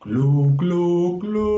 Glu, 0.00 0.56
glu, 0.56 1.18
glu. 1.18 1.48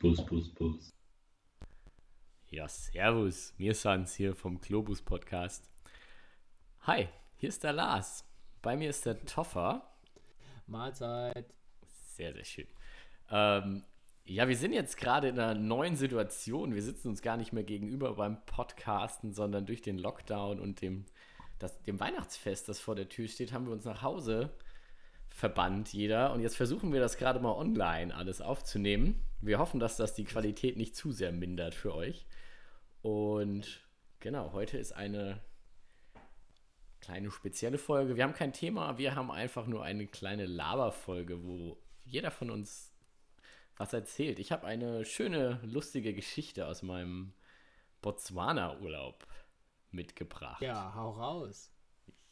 Bus, 0.00 0.26
Bus, 0.26 0.48
Bus. 0.48 0.90
Ja, 2.50 2.66
servus. 2.66 3.54
Wir 3.56 3.76
sind's 3.76 4.16
hier 4.16 4.34
vom 4.34 4.60
Globus 4.60 5.00
Podcast. 5.00 5.70
Hi, 6.80 7.06
hier 7.36 7.50
ist 7.50 7.62
der 7.62 7.72
Lars. 7.72 8.24
Bei 8.62 8.76
mir 8.76 8.90
ist 8.90 9.06
der 9.06 9.24
Toffer. 9.24 9.88
Mahlzeit. 10.66 11.46
Sehr, 11.86 12.32
sehr 12.32 12.44
schön. 12.44 12.66
Ähm, 13.30 13.84
ja, 14.24 14.48
wir 14.48 14.56
sind 14.56 14.72
jetzt 14.72 14.96
gerade 14.96 15.28
in 15.28 15.38
einer 15.38 15.54
neuen 15.54 15.94
Situation. 15.94 16.74
Wir 16.74 16.82
sitzen 16.82 17.08
uns 17.08 17.22
gar 17.22 17.36
nicht 17.36 17.52
mehr 17.52 17.62
gegenüber 17.62 18.14
beim 18.14 18.44
Podcasten, 18.44 19.32
sondern 19.32 19.66
durch 19.66 19.82
den 19.82 19.98
Lockdown 19.98 20.58
und 20.58 20.82
dem, 20.82 21.06
das, 21.58 21.82
dem 21.82 22.00
Weihnachtsfest, 22.00 22.68
das 22.68 22.78
vor 22.78 22.94
der 22.94 23.08
Tür 23.08 23.28
steht, 23.28 23.52
haben 23.52 23.66
wir 23.66 23.72
uns 23.72 23.84
nach 23.84 24.02
Hause 24.02 24.50
verbannt, 25.28 25.92
jeder. 25.92 26.32
Und 26.32 26.40
jetzt 26.40 26.56
versuchen 26.56 26.92
wir 26.92 27.00
das 27.00 27.16
gerade 27.16 27.40
mal 27.40 27.52
online 27.52 28.14
alles 28.14 28.40
aufzunehmen. 28.40 29.22
Wir 29.40 29.58
hoffen, 29.58 29.80
dass 29.80 29.96
das 29.96 30.14
die 30.14 30.24
Qualität 30.24 30.76
nicht 30.76 30.96
zu 30.96 31.12
sehr 31.12 31.32
mindert 31.32 31.74
für 31.74 31.94
euch. 31.94 32.26
Und 33.02 33.86
genau, 34.20 34.52
heute 34.52 34.78
ist 34.78 34.92
eine 34.92 35.40
kleine 37.00 37.30
spezielle 37.30 37.78
Folge. 37.78 38.16
Wir 38.16 38.24
haben 38.24 38.34
kein 38.34 38.52
Thema, 38.52 38.98
wir 38.98 39.14
haben 39.14 39.30
einfach 39.30 39.66
nur 39.66 39.84
eine 39.84 40.06
kleine 40.06 40.46
Laberfolge, 40.46 41.44
wo 41.44 41.78
jeder 42.04 42.30
von 42.30 42.50
uns 42.50 42.92
was 43.76 43.92
erzählt. 43.92 44.38
Ich 44.40 44.50
habe 44.50 44.66
eine 44.66 45.04
schöne, 45.04 45.60
lustige 45.62 46.12
Geschichte 46.12 46.66
aus 46.66 46.82
meinem 46.82 47.32
Botswana-Urlaub 48.02 49.26
mitgebracht. 49.90 50.62
Ja, 50.62 50.94
hau 50.94 51.10
raus. 51.10 51.72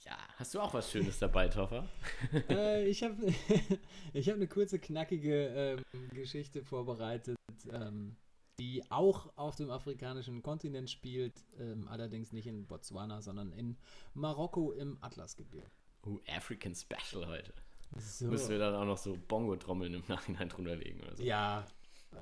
Ja, 0.00 0.16
hast 0.36 0.54
du 0.54 0.60
auch 0.60 0.72
was 0.74 0.90
Schönes 0.90 1.18
dabei, 1.18 1.48
Toffer? 1.48 1.88
äh, 2.48 2.86
ich 2.86 3.02
habe 3.02 3.14
ich 4.12 4.28
hab 4.28 4.36
eine 4.36 4.46
kurze, 4.46 4.78
knackige 4.78 5.46
ähm, 5.48 5.84
Geschichte 6.10 6.62
vorbereitet, 6.62 7.36
ähm, 7.72 8.16
die 8.58 8.82
auch 8.90 9.36
auf 9.36 9.56
dem 9.56 9.70
afrikanischen 9.70 10.42
Kontinent 10.42 10.90
spielt, 10.90 11.44
ähm, 11.58 11.88
allerdings 11.88 12.32
nicht 12.32 12.46
in 12.46 12.66
Botswana, 12.66 13.22
sondern 13.22 13.52
in 13.52 13.76
Marokko 14.14 14.72
im 14.72 14.98
Atlasgebirge. 15.00 15.70
Oh, 16.04 16.20
African 16.28 16.74
Special 16.74 17.26
heute. 17.26 17.52
So. 17.96 18.26
Müssen 18.26 18.50
wir 18.50 18.58
dann 18.58 18.74
auch 18.74 18.84
noch 18.84 18.98
so 18.98 19.16
Bongo-Trommeln 19.28 19.94
im 19.94 20.02
Nachhinein 20.08 20.48
drunter 20.48 20.76
legen 20.76 21.00
oder 21.00 21.16
so. 21.16 21.22
Ja, 21.22 21.66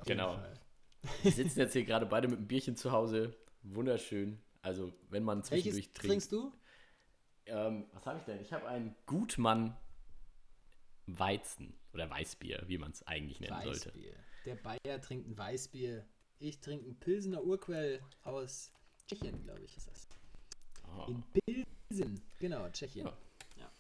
Genau. 0.07 0.39
Wir 1.23 1.33
sitzen 1.33 1.59
jetzt 1.61 1.73
hier 1.73 1.85
gerade 1.85 2.07
beide 2.07 2.29
mit 2.29 2.39
einem 2.39 2.49
Bierchen 2.49 2.77
zu 2.77 2.93
Hause. 2.93 3.37
Wunderschön. 3.63 4.39
Also, 4.65 4.93
wenn 5.11 5.23
man 5.25 5.43
zwischendurch 5.45 5.75
Welches 5.77 5.93
trinkt. 5.93 6.11
trinkst 6.11 6.33
du? 6.33 6.53
Ähm, 7.47 7.85
was 7.93 8.07
habe 8.07 8.19
ich 8.19 8.25
denn? 8.25 8.41
Ich 8.41 8.53
habe 8.53 8.67
einen 8.67 8.97
Gutmann 9.05 9.77
Weizen 11.07 11.75
oder 11.93 12.09
Weißbier, 12.09 12.65
wie 12.67 12.79
man 12.79 12.91
es 12.93 13.07
eigentlich 13.07 13.41
nennen 13.41 13.61
sollte. 13.63 13.89
Weißbier. 13.89 14.15
Der 14.47 14.55
Bayer 14.57 15.01
trinkt 15.03 15.29
ein 15.29 15.37
Weißbier. 15.37 16.05
Ich 16.39 16.61
trinke 16.61 16.89
ein 16.89 16.99
Pilsener 16.99 17.45
Urquell 17.45 18.01
aus 18.23 18.73
Tschechien, 19.07 19.43
glaube 19.45 19.61
ich, 19.63 19.77
ist 19.77 19.87
das. 19.89 20.09
Oh, 20.89 21.05
In 21.11 21.23
Pilsen, 21.91 22.23
genau, 22.39 22.69
Tschechien. 22.71 23.07
Ja. 23.59 23.71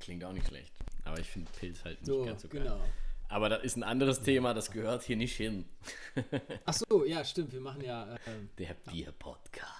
klingt 0.00 0.24
auch 0.24 0.32
nicht 0.32 0.48
schlecht. 0.48 0.72
Aber 1.04 1.18
ich 1.20 1.26
finde 1.28 1.50
Pilz 1.52 1.84
halt 1.84 1.98
nicht 2.00 2.06
So, 2.06 2.24
ganz 2.24 2.42
so 2.42 2.48
geil. 2.48 2.62
genau. 2.64 2.80
Aber 3.28 3.48
das 3.48 3.62
ist 3.62 3.76
ein 3.76 3.84
anderes 3.84 4.22
Thema, 4.22 4.54
das 4.54 4.72
gehört 4.72 5.04
hier 5.04 5.16
nicht 5.16 5.36
hin. 5.36 5.64
Ach 6.66 6.74
so, 6.74 7.04
ja, 7.04 7.24
stimmt. 7.24 7.52
Wir 7.52 7.60
machen 7.60 7.80
ja. 7.82 8.16
ähm, 8.26 8.50
Der 8.58 8.74
Bier-Podcast. 8.74 9.79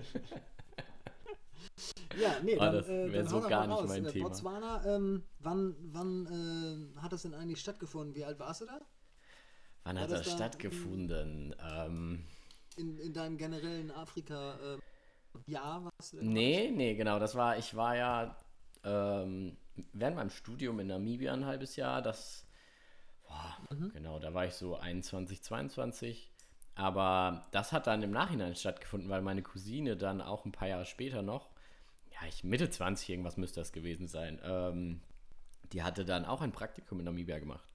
ja, 2.12 2.40
nee, 2.42 2.58
Ah, 2.58 2.60
dann, 2.60 2.70
das 2.70 2.88
äh, 2.88 3.12
wär 3.12 3.24
dann 3.24 3.24
so 3.24 3.42
gar 3.42 3.66
nicht 3.66 3.70
raus. 3.70 3.84
mein 3.84 4.04
Äh, 4.04 4.12
Thema. 4.12 4.28
Botswana, 4.28 4.84
ähm, 4.86 5.26
wann, 5.38 5.76
wann 5.80 6.94
äh, 6.96 7.00
hat 7.00 7.12
das 7.12 7.22
denn 7.22 7.34
eigentlich 7.34 7.60
stattgefunden? 7.60 8.14
Wie 8.14 8.24
alt 8.24 8.38
warst 8.38 8.62
du 8.62 8.66
da? 8.66 8.80
Wann 9.84 9.96
War 9.96 10.00
hat 10.00 10.10
das 10.10 10.10
das 10.10 10.24
da, 10.24 10.36
stattgefunden? 10.36 11.54
Ähm, 11.60 12.26
In, 12.76 12.98
in 12.98 13.12
deinem 13.12 13.36
generellen 13.36 13.90
Afrika 13.90 14.76
äh, 14.76 14.78
Jahr 15.46 15.84
warst 15.84 16.12
du 16.14 16.18
nee, 16.20 16.70
nee, 16.70 16.94
genau. 16.94 17.18
Das 17.18 17.34
war, 17.34 17.58
ich 17.58 17.74
war 17.76 17.96
ja 17.96 18.36
ähm, 18.84 19.56
während 19.92 20.16
meinem 20.16 20.30
Studium 20.30 20.78
in 20.80 20.86
Namibia 20.88 21.32
ein 21.32 21.44
halbes 21.46 21.76
Jahr. 21.76 22.02
Das, 22.02 22.46
boah, 23.24 23.56
Mhm. 23.70 23.92
genau, 23.92 24.18
da 24.20 24.34
war 24.34 24.46
ich 24.46 24.54
so 24.54 24.76
21, 24.76 25.42
22. 25.44 26.33
Aber 26.74 27.46
das 27.52 27.72
hat 27.72 27.86
dann 27.86 28.02
im 28.02 28.10
Nachhinein 28.10 28.56
stattgefunden, 28.56 29.08
weil 29.08 29.22
meine 29.22 29.42
Cousine 29.42 29.96
dann 29.96 30.20
auch 30.20 30.44
ein 30.44 30.52
paar 30.52 30.68
Jahre 30.68 30.86
später 30.86 31.22
noch, 31.22 31.50
ja, 32.12 32.26
ich 32.28 32.44
Mitte 32.44 32.70
20, 32.70 33.10
irgendwas 33.10 33.36
müsste 33.36 33.60
das 33.60 33.72
gewesen 33.72 34.08
sein, 34.08 34.40
ähm, 34.44 35.00
die 35.72 35.82
hatte 35.82 36.04
dann 36.04 36.24
auch 36.24 36.40
ein 36.40 36.52
Praktikum 36.52 36.98
in 36.98 37.04
Namibia 37.04 37.38
gemacht. 37.38 37.68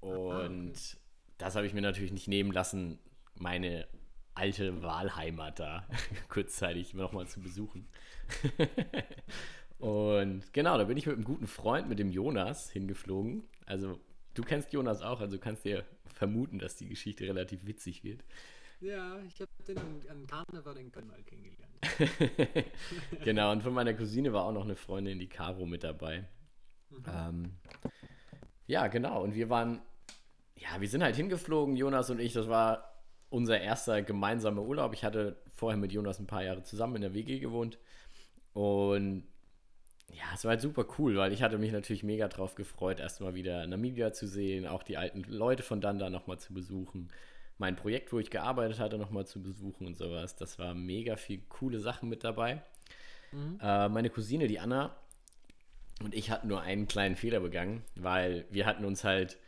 Und 0.00 0.74
das 1.38 1.56
habe 1.56 1.66
ich 1.66 1.74
mir 1.74 1.80
natürlich 1.80 2.12
nicht 2.12 2.28
nehmen 2.28 2.52
lassen, 2.52 2.98
meine 3.34 3.86
alte 4.34 4.82
Wahlheimat 4.82 5.58
da 5.58 5.86
kurzzeitig 6.28 6.94
nochmal 6.94 7.26
zu 7.26 7.40
besuchen. 7.40 7.88
Und 9.78 10.52
genau, 10.52 10.78
da 10.78 10.84
bin 10.84 10.96
ich 10.96 11.06
mit 11.06 11.16
einem 11.16 11.24
guten 11.24 11.46
Freund, 11.46 11.88
mit 11.88 11.98
dem 11.98 12.10
Jonas, 12.10 12.70
hingeflogen. 12.70 13.44
Also, 13.66 13.98
du 14.34 14.42
kennst 14.42 14.72
Jonas 14.72 15.02
auch, 15.02 15.20
also 15.20 15.38
kannst 15.38 15.64
dir 15.64 15.84
vermuten, 16.16 16.58
dass 16.58 16.76
die 16.76 16.88
Geschichte 16.88 17.24
relativ 17.24 17.66
witzig 17.66 18.02
wird. 18.02 18.24
Ja, 18.80 19.18
ich 19.26 19.40
habe 19.40 19.50
den 19.66 19.78
an, 19.78 20.00
an 20.10 20.26
Karneval 20.26 20.76
in 20.78 20.90
Köln 20.90 21.06
mal 21.06 21.22
kennengelernt. 21.22 22.72
genau, 23.24 23.52
und 23.52 23.62
von 23.62 23.72
meiner 23.72 23.94
Cousine 23.94 24.32
war 24.32 24.44
auch 24.44 24.52
noch 24.52 24.64
eine 24.64 24.76
Freundin, 24.76 25.18
die 25.18 25.28
Caro, 25.28 25.66
mit 25.66 25.84
dabei. 25.84 26.26
Ähm, 27.06 27.52
ja, 28.66 28.86
genau, 28.88 29.22
und 29.22 29.34
wir 29.34 29.48
waren, 29.48 29.80
ja, 30.56 30.80
wir 30.80 30.88
sind 30.88 31.02
halt 31.02 31.16
hingeflogen, 31.16 31.76
Jonas 31.76 32.10
und 32.10 32.18
ich, 32.18 32.32
das 32.32 32.48
war 32.48 33.02
unser 33.28 33.60
erster 33.60 34.02
gemeinsamer 34.02 34.62
Urlaub. 34.62 34.92
Ich 34.94 35.04
hatte 35.04 35.42
vorher 35.54 35.78
mit 35.78 35.92
Jonas 35.92 36.18
ein 36.18 36.26
paar 36.26 36.44
Jahre 36.44 36.62
zusammen 36.62 36.96
in 36.96 37.02
der 37.02 37.14
WG 37.14 37.38
gewohnt 37.38 37.78
und 38.52 39.26
ja, 40.12 40.24
es 40.34 40.44
war 40.44 40.50
halt 40.50 40.60
super 40.60 40.86
cool, 40.98 41.16
weil 41.16 41.32
ich 41.32 41.42
hatte 41.42 41.58
mich 41.58 41.72
natürlich 41.72 42.02
mega 42.02 42.28
drauf 42.28 42.54
gefreut, 42.54 43.00
erstmal 43.00 43.34
wieder 43.34 43.66
Namibia 43.66 44.12
zu 44.12 44.26
sehen, 44.26 44.66
auch 44.66 44.82
die 44.82 44.96
alten 44.96 45.24
Leute 45.24 45.62
von 45.62 45.80
dann 45.80 45.98
da 45.98 46.10
nochmal 46.10 46.38
zu 46.38 46.54
besuchen, 46.54 47.10
mein 47.58 47.76
Projekt, 47.76 48.12
wo 48.12 48.18
ich 48.18 48.30
gearbeitet 48.30 48.78
hatte, 48.78 48.98
nochmal 48.98 49.26
zu 49.26 49.42
besuchen 49.42 49.86
und 49.86 49.96
sowas. 49.96 50.36
Das 50.36 50.58
war 50.58 50.74
mega 50.74 51.16
viel 51.16 51.40
coole 51.48 51.80
Sachen 51.80 52.08
mit 52.08 52.22
dabei. 52.22 52.62
Äh, 53.60 53.88
meine 53.88 54.10
Cousine, 54.10 54.46
die 54.46 54.60
Anna, 54.60 54.96
und 56.02 56.14
ich 56.14 56.30
hatten 56.30 56.48
nur 56.48 56.60
einen 56.60 56.86
kleinen 56.86 57.16
Fehler 57.16 57.40
begangen, 57.40 57.82
weil 57.94 58.44
wir 58.50 58.66
hatten 58.66 58.84
uns 58.84 59.04
halt 59.04 59.38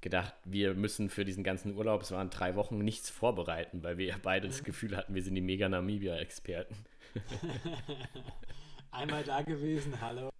gedacht, 0.00 0.34
wir 0.44 0.74
müssen 0.74 1.08
für 1.08 1.24
diesen 1.24 1.44
ganzen 1.44 1.76
Urlaub, 1.76 2.02
es 2.02 2.12
waren 2.12 2.30
drei 2.30 2.56
Wochen, 2.56 2.78
nichts 2.78 3.10
vorbereiten, 3.10 3.82
weil 3.82 3.98
wir 3.98 4.16
beide 4.22 4.48
das 4.48 4.64
Gefühl 4.64 4.96
hatten, 4.96 5.14
wir 5.14 5.22
sind 5.22 5.34
die 5.34 5.40
mega 5.40 5.68
Namibia-Experten. 5.68 6.76
Einmal 8.94 9.24
da 9.24 9.42
gewesen, 9.42 10.00
hallo. 10.00 10.30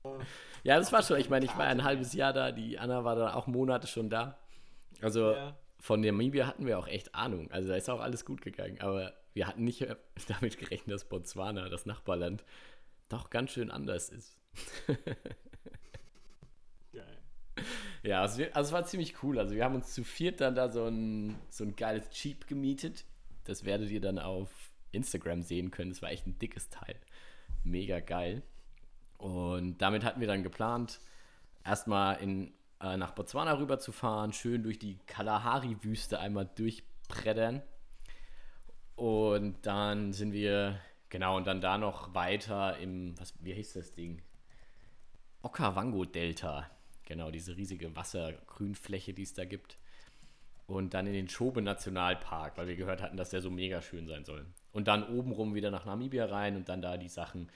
Ja, 0.63 0.79
das 0.79 0.93
war 0.93 1.03
schon. 1.03 1.19
Ich 1.19 1.29
meine, 1.29 1.45
ich 1.45 1.57
war 1.59 1.67
ein 1.67 1.83
halbes 1.85 2.13
Jahr 2.15 2.33
da, 2.33 2.53
die 2.53 2.79
Anna 2.79 3.05
war 3.05 3.17
dann 3.17 3.33
auch 3.33 3.47
Monate 3.47 3.87
schon 3.87 4.09
da. 4.11 4.39
Also 5.01 5.33
Ja. 5.33 5.57
von 5.81 6.01
Namibia 6.01 6.47
hatten 6.47 6.67
wir 6.67 6.79
auch 6.79 6.87
echt 6.87 7.15
Ahnung. 7.15 7.51
Also 7.51 7.69
da 7.69 7.77
ist 7.77 7.91
auch 7.91 8.01
alles 8.01 8.25
gut 8.25 8.41
gegangen. 8.43 8.81
Aber 8.81 9.13
wir 9.33 9.47
hatten 9.47 9.65
nicht 9.65 9.85
damit 10.29 10.59
gerechnet, 10.59 10.95
dass 10.95 11.05
Botswana, 11.09 11.69
das 11.69 11.85
Nachbarland, 11.87 12.45
doch 13.09 13.29
ganz 13.31 13.51
schön 13.51 13.71
anders 13.71 14.09
ist. 14.09 14.39
Geil. 16.93 17.19
Ja, 18.03 18.21
also, 18.23 18.39
wir, 18.39 18.55
also 18.57 18.69
es 18.69 18.73
war 18.73 18.85
ziemlich 18.85 19.23
cool. 19.23 19.39
Also 19.39 19.55
wir 19.55 19.65
haben 19.65 19.75
uns 19.75 19.93
zu 19.95 20.05
viert 20.05 20.41
dann 20.41 20.55
da 20.55 20.69
so 20.71 20.87
ein, 20.87 21.37
so 21.51 21.65
ein 21.65 21.75
geiles 21.77 22.05
Jeep 22.13 22.47
gemietet. 22.47 23.05
Das 23.45 23.65
werdet 23.65 23.91
ihr 23.91 24.01
dann 24.01 24.19
auf 24.19 24.49
Instagram 24.93 25.43
sehen 25.43 25.71
können. 25.71 25.91
Das 25.91 26.03
war 26.03 26.11
echt 26.11 26.27
ein 26.27 26.39
dickes 26.39 26.69
Teil. 26.71 26.97
Mega 27.65 28.01
geil. 28.01 28.43
Und 29.19 29.79
damit 29.79 30.05
hatten 30.05 30.21
wir 30.21 30.29
dann 30.29 30.43
geplant, 30.43 31.01
erstmal 31.65 32.21
in, 32.21 32.53
äh, 32.81 32.97
nach 32.97 33.13
Botswana 33.13 33.59
rüber 33.59 33.79
zu 33.79 33.91
fahren, 33.91 34.33
schön 34.33 34.63
durch 34.63 34.79
die 34.79 34.99
Kalahari-Wüste 35.07 36.21
einmal 36.21 36.49
durchbreddern. 36.55 37.63
Und 38.97 39.67
dann 39.67 40.13
sind 40.13 40.33
wir, 40.33 40.79
genau, 41.09 41.37
und 41.37 41.47
dann 41.47 41.61
da 41.61 41.79
noch 41.79 42.15
weiter 42.15 42.79
im, 42.79 43.19
was, 43.19 43.35
wie 43.41 43.55
hieß 43.55 43.73
das 43.73 43.93
Ding? 43.93 44.23
Okavango-Delta. 45.43 46.71
Genau, 47.07 47.31
diese 47.31 47.57
riesige 47.57 47.95
Wassergrünfläche, 47.97 49.13
die 49.13 49.23
es 49.23 49.35
da 49.35 49.45
gibt. 49.45 49.79
Und 50.67 50.95
dann 50.95 51.07
in 51.07 51.13
den 51.13 51.29
Chobe-Nationalpark, 51.29 52.57
weil 52.57 52.69
wir 52.69 52.77
gehört 52.77 53.03
hatten, 53.03 53.17
dass 53.17 53.31
der 53.31 53.43
so 53.43 53.51
mega 53.51 53.83
schön 53.83 54.07
sein 54.07 54.25
soll. 54.25 54.47
Und 54.73 54.89
dann 54.89 55.07
obenrum 55.09 55.55
wieder 55.55 55.71
nach 55.71 55.85
Namibia 55.85 56.27
rein 56.27 56.57
und 56.57 56.69
dann 56.69 56.81
da 56.81 56.97
die 56.97 57.09
Sachen, 57.09 57.51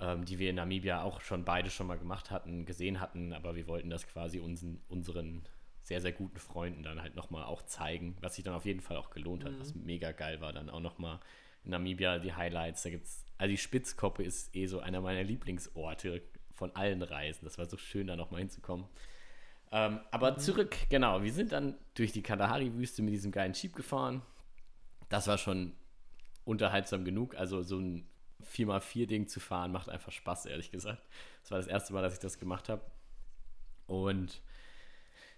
ähm, 0.00 0.24
die 0.24 0.38
wir 0.38 0.50
in 0.50 0.56
Namibia 0.56 1.02
auch 1.02 1.22
schon 1.22 1.44
beide 1.44 1.70
schon 1.70 1.86
mal 1.86 1.98
gemacht 1.98 2.30
hatten, 2.30 2.66
gesehen 2.66 3.00
hatten, 3.00 3.32
aber 3.32 3.56
wir 3.56 3.66
wollten 3.66 3.88
das 3.88 4.06
quasi 4.06 4.38
unseren, 4.38 4.80
unseren 4.88 5.42
sehr, 5.82 6.00
sehr 6.00 6.12
guten 6.12 6.38
Freunden 6.38 6.82
dann 6.82 7.00
halt 7.00 7.16
nochmal 7.16 7.44
auch 7.44 7.62
zeigen, 7.62 8.16
was 8.20 8.34
sich 8.34 8.44
dann 8.44 8.54
auf 8.54 8.66
jeden 8.66 8.80
Fall 8.80 8.96
auch 8.96 9.10
gelohnt 9.10 9.44
hat, 9.44 9.58
was 9.58 9.74
mega 9.74 10.12
geil 10.12 10.40
war, 10.40 10.52
dann 10.52 10.68
auch 10.68 10.80
nochmal 10.80 11.20
in 11.64 11.70
Namibia 11.70 12.18
die 12.18 12.34
Highlights, 12.34 12.82
da 12.82 12.90
gibt's, 12.90 13.24
also 13.38 13.50
die 13.50 13.58
Spitzkoppe 13.58 14.22
ist 14.22 14.54
eh 14.54 14.66
so 14.66 14.80
einer 14.80 15.00
meiner 15.00 15.22
Lieblingsorte 15.22 16.22
von 16.54 16.74
allen 16.74 17.02
Reisen. 17.02 17.44
Das 17.44 17.58
war 17.58 17.66
so 17.66 17.76
schön, 17.76 18.06
da 18.06 18.16
nochmal 18.16 18.40
hinzukommen. 18.40 18.86
Ähm, 19.72 20.00
aber 20.10 20.38
zurück, 20.38 20.76
genau, 20.88 21.22
wir 21.22 21.32
sind 21.32 21.52
dann 21.52 21.76
durch 21.94 22.12
die 22.12 22.22
Kalahari-Wüste 22.22 23.02
mit 23.02 23.14
diesem 23.14 23.32
geilen 23.32 23.52
Jeep 23.52 23.74
gefahren. 23.74 24.22
Das 25.08 25.26
war 25.26 25.38
schon 25.38 25.74
unterhaltsam 26.44 27.04
genug. 27.04 27.34
Also 27.36 27.62
so 27.62 27.78
ein 27.78 28.08
4x4-Ding 28.44 29.28
zu 29.28 29.40
fahren 29.40 29.72
macht 29.72 29.88
einfach 29.88 30.12
Spaß, 30.12 30.46
ehrlich 30.46 30.70
gesagt. 30.70 31.02
Das 31.42 31.50
war 31.50 31.58
das 31.58 31.66
erste 31.66 31.92
Mal, 31.92 32.02
dass 32.02 32.14
ich 32.14 32.20
das 32.20 32.38
gemacht 32.38 32.68
habe. 32.68 32.82
Und 33.86 34.40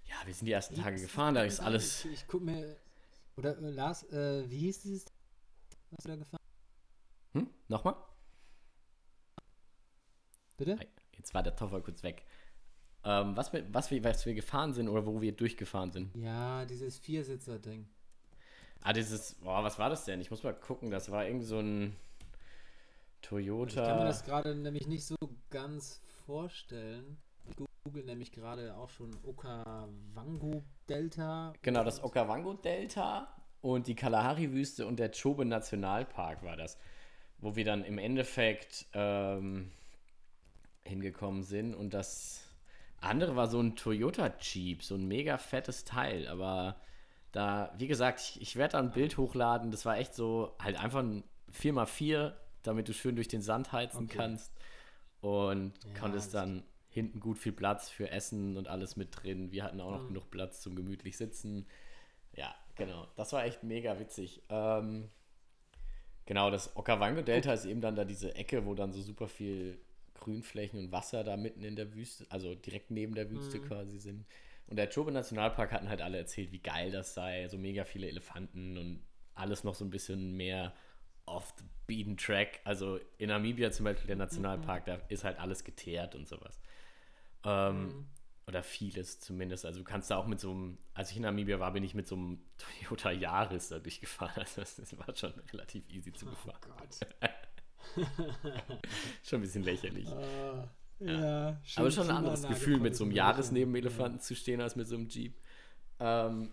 ja, 0.04 0.14
wir 0.26 0.34
sind 0.34 0.46
die 0.46 0.52
ersten 0.52 0.74
Tage 0.74 1.00
gefahren, 1.00 1.34
da 1.34 1.42
ist 1.42 1.60
alles. 1.60 2.04
Ich, 2.04 2.12
ich 2.12 2.26
guck 2.26 2.42
mir. 2.42 2.76
Oder 3.36 3.56
äh, 3.58 3.70
Lars, 3.70 4.04
äh, 4.10 4.48
wie 4.50 4.58
hieß 4.58 4.82
dieses, 4.82 5.06
was 5.90 6.02
du 6.04 6.08
da 6.08 6.16
gefahren 6.16 6.40
Hm? 7.34 7.48
Nochmal? 7.68 7.94
Bitte? 10.56 10.76
Jetzt 11.16 11.34
war 11.34 11.42
der 11.42 11.54
Toffer 11.54 11.80
kurz 11.80 12.02
weg. 12.02 12.24
Ähm, 13.04 13.36
was, 13.36 13.52
wir, 13.52 13.64
was, 13.72 13.90
wir, 13.90 14.02
was 14.04 14.26
wir 14.26 14.34
gefahren 14.34 14.74
sind 14.74 14.88
oder 14.88 15.06
wo 15.06 15.20
wir 15.20 15.32
durchgefahren 15.32 15.90
sind. 15.92 16.14
Ja, 16.16 16.64
dieses 16.64 16.98
Viersitzer-Ding. 16.98 17.86
Ah, 18.82 18.92
dieses, 18.92 19.34
boah, 19.34 19.62
was 19.64 19.78
war 19.78 19.90
das 19.90 20.04
denn? 20.04 20.20
Ich 20.20 20.30
muss 20.30 20.42
mal 20.42 20.54
gucken, 20.54 20.90
das 20.90 21.10
war 21.10 21.26
irgend 21.26 21.44
so 21.44 21.58
ein 21.58 21.96
Toyota. 23.22 23.82
Ich 23.82 23.88
kann 23.88 23.98
mir 23.98 24.04
das 24.04 24.24
gerade 24.24 24.54
nämlich 24.54 24.86
nicht 24.86 25.04
so 25.04 25.16
ganz 25.50 26.00
vorstellen. 26.26 27.18
Ich 27.48 27.56
google 27.84 28.04
nämlich 28.04 28.32
gerade 28.32 28.76
auch 28.76 28.90
schon 28.90 29.16
Okavango 29.24 30.62
Delta. 30.88 31.52
Genau, 31.62 31.84
das 31.84 32.02
Okavango 32.02 32.54
Delta 32.54 33.34
und 33.60 33.86
die 33.86 33.94
Kalahari-Wüste 33.94 34.86
und 34.86 34.98
der 34.98 35.10
Chobe 35.10 35.44
Nationalpark 35.44 36.42
war 36.42 36.56
das, 36.56 36.78
wo 37.38 37.56
wir 37.56 37.64
dann 37.64 37.84
im 37.84 37.98
Endeffekt 37.98 38.86
ähm, 38.92 39.70
hingekommen 40.84 41.42
sind 41.42 41.74
und 41.74 41.94
das 41.94 42.47
andere 43.00 43.36
war 43.36 43.48
so 43.48 43.60
ein 43.60 43.76
Toyota 43.76 44.32
Jeep, 44.40 44.82
so 44.82 44.94
ein 44.96 45.06
mega 45.06 45.38
fettes 45.38 45.84
Teil, 45.84 46.28
aber 46.28 46.80
da, 47.32 47.72
wie 47.78 47.86
gesagt, 47.88 48.20
ich, 48.20 48.40
ich 48.40 48.56
werde 48.56 48.72
da 48.72 48.78
ein 48.80 48.92
Bild 48.92 49.16
hochladen, 49.18 49.70
das 49.70 49.84
war 49.86 49.98
echt 49.98 50.14
so, 50.14 50.56
halt 50.62 50.78
einfach 50.78 51.00
ein 51.00 51.24
4x4, 51.50 52.36
damit 52.62 52.88
du 52.88 52.94
schön 52.94 53.16
durch 53.16 53.28
den 53.28 53.42
Sand 53.42 53.72
heizen 53.72 54.06
Okay. 54.06 54.16
kannst 54.16 54.52
und 55.20 55.74
Ja, 55.84 56.00
konntest 56.00 56.34
dann 56.34 56.64
hinten 56.90 57.20
gut 57.20 57.38
viel 57.38 57.52
Platz 57.52 57.90
für 57.90 58.10
Essen 58.10 58.56
und 58.56 58.68
alles 58.68 58.96
mit 58.96 59.10
drin. 59.22 59.52
Wir 59.52 59.64
hatten 59.64 59.80
auch 59.80 59.90
noch 59.90 60.00
Mhm. 60.02 60.08
genug 60.08 60.30
Platz 60.30 60.60
zum 60.62 60.74
gemütlich 60.76 61.16
sitzen. 61.16 61.66
Ja, 62.32 62.54
genau. 62.76 63.06
Das 63.16 63.32
war 63.32 63.44
echt 63.44 63.62
mega 63.62 63.98
witzig. 63.98 64.42
Ähm, 64.48 65.10
genau, 66.26 66.50
das 66.50 66.76
Okavango 66.76 67.22
Delta 67.22 67.52
ist 67.52 67.64
eben 67.64 67.80
dann 67.80 67.96
da 67.96 68.04
diese 68.04 68.34
Ecke, 68.34 68.66
wo 68.66 68.74
dann 68.74 68.92
so 68.92 69.00
super 69.00 69.28
viel 69.28 69.78
Grünflächen 70.18 70.78
und 70.78 70.92
Wasser 70.92 71.24
da 71.24 71.36
mitten 71.36 71.64
in 71.64 71.76
der 71.76 71.94
Wüste, 71.94 72.26
also 72.30 72.54
direkt 72.54 72.90
neben 72.90 73.14
der 73.14 73.30
Wüste 73.30 73.58
Mhm. 73.58 73.64
quasi 73.64 73.98
sind. 73.98 74.26
Und 74.66 74.76
der 74.76 74.88
Chobe 74.88 75.12
Nationalpark 75.12 75.72
hatten 75.72 75.88
halt 75.88 76.02
alle 76.02 76.18
erzählt, 76.18 76.52
wie 76.52 76.58
geil 76.60 76.90
das 76.90 77.14
sei, 77.14 77.48
so 77.48 77.56
mega 77.58 77.84
viele 77.84 78.06
Elefanten 78.08 78.76
und 78.76 79.02
alles 79.34 79.64
noch 79.64 79.74
so 79.74 79.84
ein 79.84 79.90
bisschen 79.90 80.36
mehr 80.36 80.74
off 81.26 81.54
the 81.58 81.64
beaten 81.86 82.16
track. 82.16 82.60
Also 82.64 83.00
in 83.18 83.28
Namibia 83.28 83.70
zum 83.70 83.84
Beispiel 83.84 84.06
der 84.08 84.16
Nationalpark, 84.16 84.84
da 84.86 84.96
ist 85.08 85.24
halt 85.24 85.38
alles 85.38 85.64
geteert 85.64 86.14
und 86.14 86.26
sowas. 86.28 86.60
Ähm, 87.44 87.86
Mhm. 87.86 88.06
Oder 88.46 88.62
vieles 88.62 89.20
zumindest. 89.20 89.66
Also 89.66 89.80
du 89.80 89.84
kannst 89.84 90.10
da 90.10 90.16
auch 90.16 90.26
mit 90.26 90.40
so 90.40 90.50
einem, 90.50 90.78
als 90.94 91.10
ich 91.10 91.16
in 91.18 91.22
Namibia 91.22 91.60
war, 91.60 91.70
bin 91.72 91.84
ich 91.84 91.94
mit 91.94 92.08
so 92.08 92.14
einem 92.16 92.40
Toyota 92.88 93.10
Yaris 93.10 93.68
da 93.68 93.78
durchgefahren. 93.78 94.42
Also 94.42 94.62
das, 94.62 94.98
war 94.98 95.14
schon 95.14 95.34
relativ 95.52 95.86
easy 95.90 96.14
zu 96.14 96.24
Oh 96.26 96.30
befahren. 96.30 96.58
Gott. 96.62 97.00
Schon 99.22 99.38
ein 99.38 99.42
bisschen 99.42 99.62
lächerlich. 99.64 100.06
Ah, 100.08 100.68
ja, 101.00 101.60
schön 101.64 101.80
Aber 101.82 101.90
schon 101.90 102.10
ein 102.10 102.16
anderes 102.16 102.46
Gefühl, 102.46 102.78
mit 102.78 102.96
so 102.96 103.04
einem 103.04 103.12
gefahren. 103.12 103.30
Yaris 103.34 103.50
neben 103.52 103.72
dem 103.72 103.76
Elefanten 103.76 104.20
zu 104.20 104.34
stehen, 104.34 104.60
als 104.60 104.74
mit 104.76 104.86
so 104.88 104.96
einem 104.96 105.08
Jeep. 105.08 105.34
Ähm, 106.00 106.50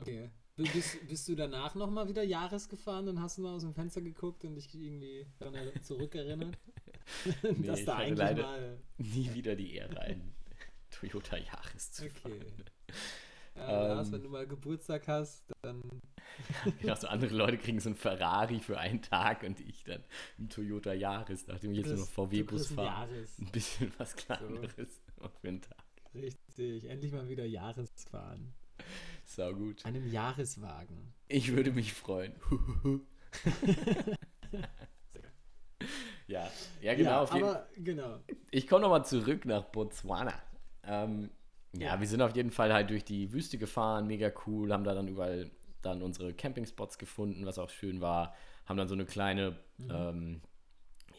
Okay. 0.00 0.30
Bist, 0.56 1.06
bist 1.08 1.28
du 1.28 1.34
danach 1.36 1.74
nochmal 1.74 2.08
wieder 2.08 2.22
Jahres 2.22 2.68
gefahren 2.68 3.08
und 3.08 3.20
hast 3.20 3.38
du 3.38 3.42
mal 3.42 3.54
aus 3.54 3.62
dem 3.62 3.74
Fenster 3.74 4.00
geguckt 4.00 4.44
und 4.44 4.54
dich 4.56 4.72
irgendwie 4.74 5.26
daran 5.38 5.54
er- 5.54 5.82
zurückerinnert? 5.82 6.56
Nee, 7.42 7.66
Dass 7.66 7.80
ich 7.80 7.84
da 7.86 7.96
eigentlich 7.96 8.18
leider- 8.18 8.42
mal. 8.42 8.78
nie 8.98 9.32
wieder 9.34 9.54
die 9.56 9.74
Ehre, 9.74 10.00
einen 10.00 10.34
Toyota 10.90 11.36
Yaris 11.36 11.92
zu 11.92 12.04
Okay. 12.06 12.12
fahren. 12.14 12.64
Ja, 13.56 13.94
Lars, 13.94 14.08
Ähm. 14.08 14.14
wenn 14.14 14.22
du 14.22 14.28
mal 14.28 14.46
Geburtstag 14.46 15.08
hast, 15.08 15.52
dann. 15.62 15.82
Genau, 16.80 16.94
so 16.96 17.06
andere 17.06 17.34
Leute 17.34 17.58
kriegen 17.58 17.78
so 17.78 17.90
einen 17.90 17.96
Ferrari 17.96 18.58
für 18.58 18.78
einen 18.78 19.02
Tag 19.02 19.44
und 19.44 19.60
ich 19.60 19.84
dann 19.84 20.02
einen 20.38 20.48
Toyota 20.48 20.92
Yaris, 20.92 21.46
nachdem 21.46 21.72
ich 21.72 21.78
jetzt 21.78 21.88
nur 21.88 21.98
noch 21.98 22.08
VW-Bus 22.08 22.70
ein 22.70 22.76
fahre. 22.76 23.26
Ein 23.38 23.52
bisschen 23.52 23.92
was 23.98 24.16
kleineres 24.16 25.00
für 25.40 25.48
einen 25.48 25.60
Tag. 25.60 25.84
Richtig. 26.14 26.88
Endlich 26.88 27.12
mal 27.12 27.28
wieder 27.28 27.44
Jahres 27.44 27.90
fahren. 28.10 28.54
Sau 29.24 29.52
gut. 29.54 29.84
Einem 29.84 30.10
Jahreswagen. 30.10 31.12
Ich 31.28 31.52
würde 31.52 31.72
mich 31.72 31.92
freuen. 31.92 32.32
ja, 36.26 36.50
ja, 36.80 36.94
genau. 36.94 37.10
ja, 37.10 37.30
aber 37.30 37.68
genau. 37.76 38.20
ich 38.50 38.66
komme 38.66 38.82
nochmal 38.82 39.04
zurück 39.04 39.44
nach 39.44 39.64
Botswana. 39.64 40.34
Ähm, 40.84 41.30
ja, 41.78 41.98
wir 42.00 42.06
sind 42.06 42.22
auf 42.22 42.34
jeden 42.36 42.50
Fall 42.50 42.72
halt 42.72 42.90
durch 42.90 43.04
die 43.04 43.32
Wüste 43.32 43.58
gefahren, 43.58 44.06
mega 44.06 44.30
cool, 44.46 44.72
haben 44.72 44.84
da 44.84 44.94
dann 44.94 45.08
überall 45.08 45.50
dann 45.82 46.02
unsere 46.02 46.32
Campingspots 46.32 46.98
gefunden, 46.98 47.46
was 47.46 47.58
auch 47.58 47.70
schön 47.70 48.00
war. 48.00 48.34
Haben 48.66 48.76
dann 48.76 48.88
so 48.88 48.94
eine 48.94 49.04
kleine 49.04 49.58
ähm, 49.90 50.40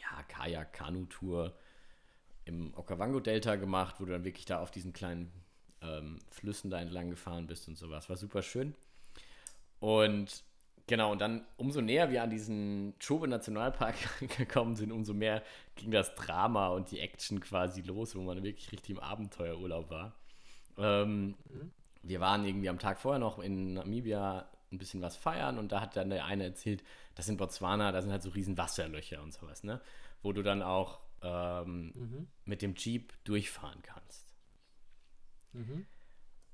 ja, 0.02 0.24
Kajak-Kanu-Tour 0.24 1.54
im 2.46 2.74
Okavango-Delta 2.76 3.56
gemacht, 3.56 3.96
wo 4.00 4.06
du 4.06 4.12
dann 4.12 4.24
wirklich 4.24 4.46
da 4.46 4.60
auf 4.60 4.72
diesen 4.72 4.94
kleinen 4.94 5.32
ähm, 5.82 6.20
Flüssen 6.30 6.70
da 6.70 6.80
entlang 6.80 7.10
gefahren 7.10 7.48
bist 7.48 7.68
und 7.68 7.78
sowas. 7.78 8.10
War 8.10 8.18
super 8.18 8.42
schön. 8.42 8.76
Und 9.80 10.44
genau, 10.88 11.12
und 11.12 11.22
dann 11.22 11.46
umso 11.58 11.82
näher 11.82 12.10
wir 12.12 12.24
an 12.24 12.30
diesen 12.30 12.94
Chobe 13.06 13.28
Nationalpark 13.28 13.96
gekommen 14.38 14.76
sind, 14.76 14.92
umso 14.92 15.14
mehr 15.14 15.44
ging 15.76 15.92
das 15.92 16.16
Drama 16.16 16.70
und 16.70 16.92
die 16.92 17.00
Action 17.00 17.40
quasi 17.40 17.82
los, 17.82 18.16
wo 18.16 18.22
man 18.22 18.44
wirklich 18.44 18.72
richtig 18.72 18.92
im 18.92 19.00
Abenteuerurlaub 19.00 19.90
war. 19.90 20.16
Ähm, 20.78 21.36
Mhm. 21.50 21.72
Wir 22.04 22.20
waren 22.20 22.46
irgendwie 22.46 22.70
am 22.70 22.78
Tag 22.80 23.00
vorher 23.00 23.20
noch 23.20 23.40
in 23.40 23.74
Namibia 23.74 24.48
ein 24.72 24.78
bisschen 24.78 25.02
was 25.02 25.16
feiern 25.18 25.58
und 25.58 25.72
da 25.72 25.82
hat 25.82 25.96
dann 25.96 26.10
der 26.12 26.26
eine 26.26 26.44
erzählt, 26.44 26.84
dass 27.16 27.28
in 27.30 27.38
Botswana, 27.38 27.92
da 27.92 28.02
sind 28.02 28.12
halt 28.12 28.22
so 28.22 28.30
riesen 28.30 28.58
Wasserlöcher 28.58 29.24
und 29.24 29.34
sowas, 29.34 29.64
ne? 29.64 29.82
Wo 30.22 30.32
du 30.34 30.44
dann 30.44 30.62
auch 30.62 31.00
ähm, 31.24 31.94
Mhm. 31.96 32.28
mit 32.46 32.62
dem 32.62 32.76
Jeep 32.76 33.14
durchfahren 33.24 33.82
kannst. 33.82 34.34
Mhm. 35.54 35.88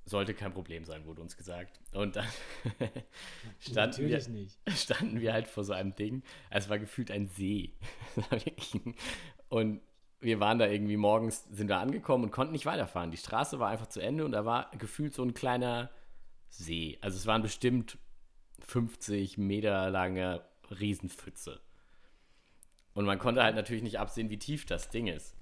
Sollte 0.05 0.33
kein 0.33 0.53
Problem 0.53 0.83
sein, 0.85 1.05
wurde 1.05 1.21
uns 1.21 1.35
gesagt. 1.37 1.79
Und 1.93 2.15
dann 2.15 2.27
standen 3.59 4.07
wir, 4.07 4.21
standen 4.75 5.19
wir 5.19 5.33
halt 5.33 5.47
vor 5.47 5.63
so 5.63 5.73
einem 5.73 5.95
Ding. 5.95 6.23
Es 6.49 6.69
war 6.69 6.79
gefühlt 6.79 7.11
ein 7.11 7.27
See. 7.27 7.73
Und 9.49 9.81
wir 10.21 10.39
waren 10.39 10.59
da 10.59 10.67
irgendwie 10.67 10.97
morgens, 10.97 11.45
sind 11.51 11.67
wir 11.67 11.77
angekommen 11.79 12.25
und 12.25 12.31
konnten 12.31 12.53
nicht 12.53 12.65
weiterfahren. 12.65 13.11
Die 13.11 13.17
Straße 13.17 13.59
war 13.59 13.69
einfach 13.69 13.87
zu 13.87 13.99
Ende 14.01 14.25
und 14.25 14.31
da 14.33 14.45
war 14.45 14.71
gefühlt 14.77 15.13
so 15.13 15.23
ein 15.23 15.33
kleiner 15.33 15.91
See. 16.49 16.97
Also 17.01 17.17
es 17.17 17.25
waren 17.27 17.41
bestimmt 17.41 17.97
50 18.59 19.37
Meter 19.37 19.89
lange 19.89 20.43
Riesenpfütze. 20.79 21.61
Und 22.93 23.05
man 23.05 23.19
konnte 23.19 23.43
halt 23.43 23.55
natürlich 23.55 23.83
nicht 23.83 23.99
absehen, 23.99 24.29
wie 24.29 24.39
tief 24.39 24.65
das 24.65 24.89
Ding 24.89 25.07
ist. 25.07 25.35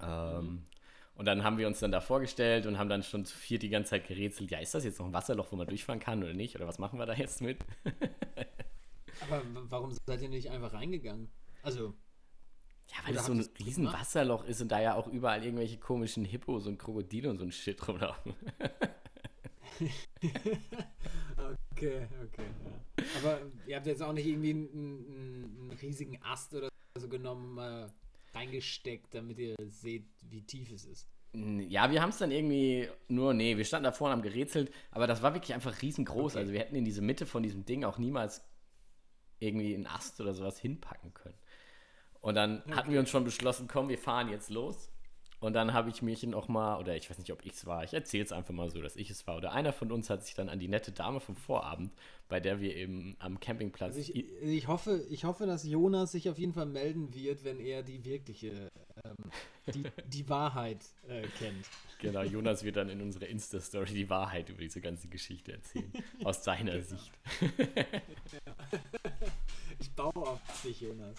Ähm, 0.00 0.66
Und 1.14 1.26
dann 1.26 1.44
haben 1.44 1.58
wir 1.58 1.66
uns 1.66 1.80
dann 1.80 1.92
da 1.92 2.00
vorgestellt 2.00 2.66
und 2.66 2.78
haben 2.78 2.90
dann 2.90 3.02
schon 3.02 3.24
zu 3.26 3.36
viert 3.36 3.62
die 3.62 3.70
ganze 3.70 3.90
Zeit 3.90 4.06
gerätselt, 4.08 4.50
ja, 4.50 4.58
ist 4.60 4.74
das 4.74 4.84
jetzt 4.84 4.98
noch 5.00 5.06
ein 5.06 5.14
Wasserloch, 5.14 5.52
wo 5.52 5.56
man 5.56 5.68
durchfahren 5.68 6.00
kann 6.00 6.22
oder 6.22 6.34
nicht? 6.34 6.56
Oder 6.56 6.66
was 6.68 6.78
machen 6.78 6.98
wir 6.98 7.06
da 7.06 7.14
jetzt 7.14 7.40
mit? 7.42 7.64
Aber 9.20 9.42
warum 9.70 9.92
seid 10.06 10.22
ihr 10.22 10.28
nicht 10.28 10.50
einfach 10.50 10.72
reingegangen? 10.72 11.30
Also, 11.62 11.94
Ja, 12.88 12.96
weil 13.04 13.10
Oder 13.12 13.16
das 13.16 13.26
so 13.26 13.32
ein 13.32 13.38
ihr's 13.38 13.50
riesen? 13.58 13.86
Wasserloch 13.86 14.44
ist 14.44 14.60
und 14.60 14.68
da 14.68 14.80
ja 14.80 14.94
auch 14.94 15.08
überall 15.08 15.44
irgendwelche 15.44 15.78
komischen 15.78 16.24
Hippos 16.24 16.66
und 16.66 16.78
Krokodile 16.78 17.30
und 17.30 17.38
so 17.38 17.44
ein 17.44 17.52
Shit 17.52 17.86
rumlaufen. 17.86 18.34
okay, 21.72 22.06
okay. 22.24 22.46
Ja. 22.98 23.04
Aber 23.18 23.40
ihr 23.66 23.76
habt 23.76 23.86
jetzt 23.86 24.02
auch 24.02 24.12
nicht 24.12 24.26
irgendwie 24.26 24.50
einen, 24.50 24.68
einen, 24.72 25.56
einen 25.60 25.78
riesigen 25.82 26.22
Ast 26.22 26.54
oder 26.54 26.68
so 26.98 27.08
genommen, 27.08 27.54
mal 27.54 27.92
reingesteckt, 28.34 29.14
damit 29.14 29.38
ihr 29.38 29.54
seht, 29.66 30.06
wie 30.30 30.42
tief 30.42 30.70
es 30.72 30.84
ist. 30.84 31.08
Ja, 31.68 31.90
wir 31.90 32.00
haben 32.00 32.10
es 32.10 32.18
dann 32.18 32.30
irgendwie 32.30 32.88
nur, 33.08 33.34
nee, 33.34 33.56
wir 33.58 33.64
standen 33.64 33.84
da 33.84 33.92
vorne 33.92 34.14
am 34.14 34.22
gerätselt, 34.22 34.72
aber 34.90 35.06
das 35.06 35.22
war 35.22 35.34
wirklich 35.34 35.52
einfach 35.52 35.82
riesengroß. 35.82 36.32
Okay. 36.32 36.40
Also 36.40 36.52
wir 36.52 36.60
hätten 36.60 36.76
in 36.76 36.84
diese 36.84 37.02
Mitte 37.02 37.26
von 37.26 37.42
diesem 37.42 37.66
Ding 37.66 37.84
auch 37.84 37.98
niemals 37.98 38.42
irgendwie 39.38 39.74
einen 39.74 39.86
Ast 39.86 40.18
oder 40.20 40.32
sowas 40.32 40.58
hinpacken 40.58 41.12
können. 41.12 41.36
Und 42.26 42.34
dann 42.34 42.60
hatten 42.72 42.90
wir 42.90 42.98
uns 42.98 43.08
schon 43.08 43.22
beschlossen, 43.22 43.68
komm, 43.68 43.88
wir 43.88 43.98
fahren 43.98 44.28
jetzt 44.28 44.50
los. 44.50 44.90
Und 45.38 45.52
dann 45.52 45.72
habe 45.72 45.90
ich 45.90 46.02
mich 46.02 46.24
noch 46.24 46.48
mal, 46.48 46.80
oder 46.80 46.96
ich 46.96 47.08
weiß 47.08 47.18
nicht, 47.18 47.30
ob 47.30 47.46
ich 47.46 47.52
es 47.52 47.66
war, 47.66 47.84
ich 47.84 47.94
erzähle 47.94 48.24
es 48.24 48.32
einfach 48.32 48.52
mal 48.52 48.68
so, 48.68 48.82
dass 48.82 48.96
ich 48.96 49.10
es 49.10 49.28
war. 49.28 49.36
Oder 49.36 49.52
einer 49.52 49.72
von 49.72 49.92
uns 49.92 50.10
hat 50.10 50.26
sich 50.26 50.34
dann 50.34 50.48
an 50.48 50.58
die 50.58 50.66
nette 50.66 50.90
Dame 50.90 51.20
vom 51.20 51.36
Vorabend, 51.36 51.92
bei 52.28 52.40
der 52.40 52.60
wir 52.60 52.74
eben 52.74 53.14
am 53.20 53.38
Campingplatz. 53.38 53.94
Also 53.94 54.12
ich, 54.12 54.26
ich, 54.42 54.66
hoffe, 54.66 55.06
ich 55.08 55.22
hoffe, 55.24 55.46
dass 55.46 55.62
Jonas 55.62 56.10
sich 56.10 56.28
auf 56.28 56.36
jeden 56.36 56.52
Fall 56.52 56.66
melden 56.66 57.14
wird, 57.14 57.44
wenn 57.44 57.60
er 57.60 57.84
die 57.84 58.04
wirkliche, 58.04 58.70
ähm, 59.04 59.30
die, 59.72 59.84
die 60.08 60.28
Wahrheit 60.28 60.84
äh, 61.06 61.22
kennt. 61.38 61.64
Genau, 62.00 62.22
Jonas 62.22 62.64
wird 62.64 62.76
dann 62.76 62.88
in 62.88 63.00
unserer 63.02 63.28
Insta-Story 63.28 63.92
die 63.92 64.10
Wahrheit 64.10 64.48
über 64.48 64.62
diese 64.62 64.80
ganze 64.80 65.06
Geschichte 65.06 65.52
erzählen. 65.52 65.92
Aus 66.24 66.42
seiner 66.42 66.72
Genau. 66.72 66.84
Sicht. 66.84 67.12
Ich 69.78 69.90
baue 69.92 70.16
auf 70.16 70.40
dich, 70.64 70.80
Jonas. 70.80 71.18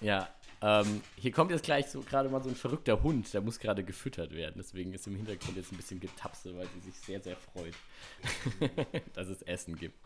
Ja, 0.00 0.28
ähm, 0.62 1.02
hier 1.16 1.32
kommt 1.32 1.50
jetzt 1.50 1.64
gleich 1.64 1.86
so 1.86 2.00
gerade 2.00 2.28
mal 2.28 2.42
so 2.42 2.48
ein 2.48 2.54
verrückter 2.56 3.02
Hund, 3.02 3.32
der 3.34 3.40
muss 3.40 3.58
gerade 3.58 3.84
gefüttert 3.84 4.32
werden. 4.32 4.54
Deswegen 4.56 4.92
ist 4.94 5.06
im 5.06 5.16
Hintergrund 5.16 5.56
jetzt 5.56 5.72
ein 5.72 5.76
bisschen 5.76 6.00
Getapse, 6.00 6.56
weil 6.56 6.66
sie 6.74 6.80
sich 6.90 6.94
sehr, 7.00 7.20
sehr 7.20 7.36
freut, 7.36 7.74
dass 9.14 9.28
es 9.28 9.42
Essen 9.42 9.76
gibt. 9.76 9.98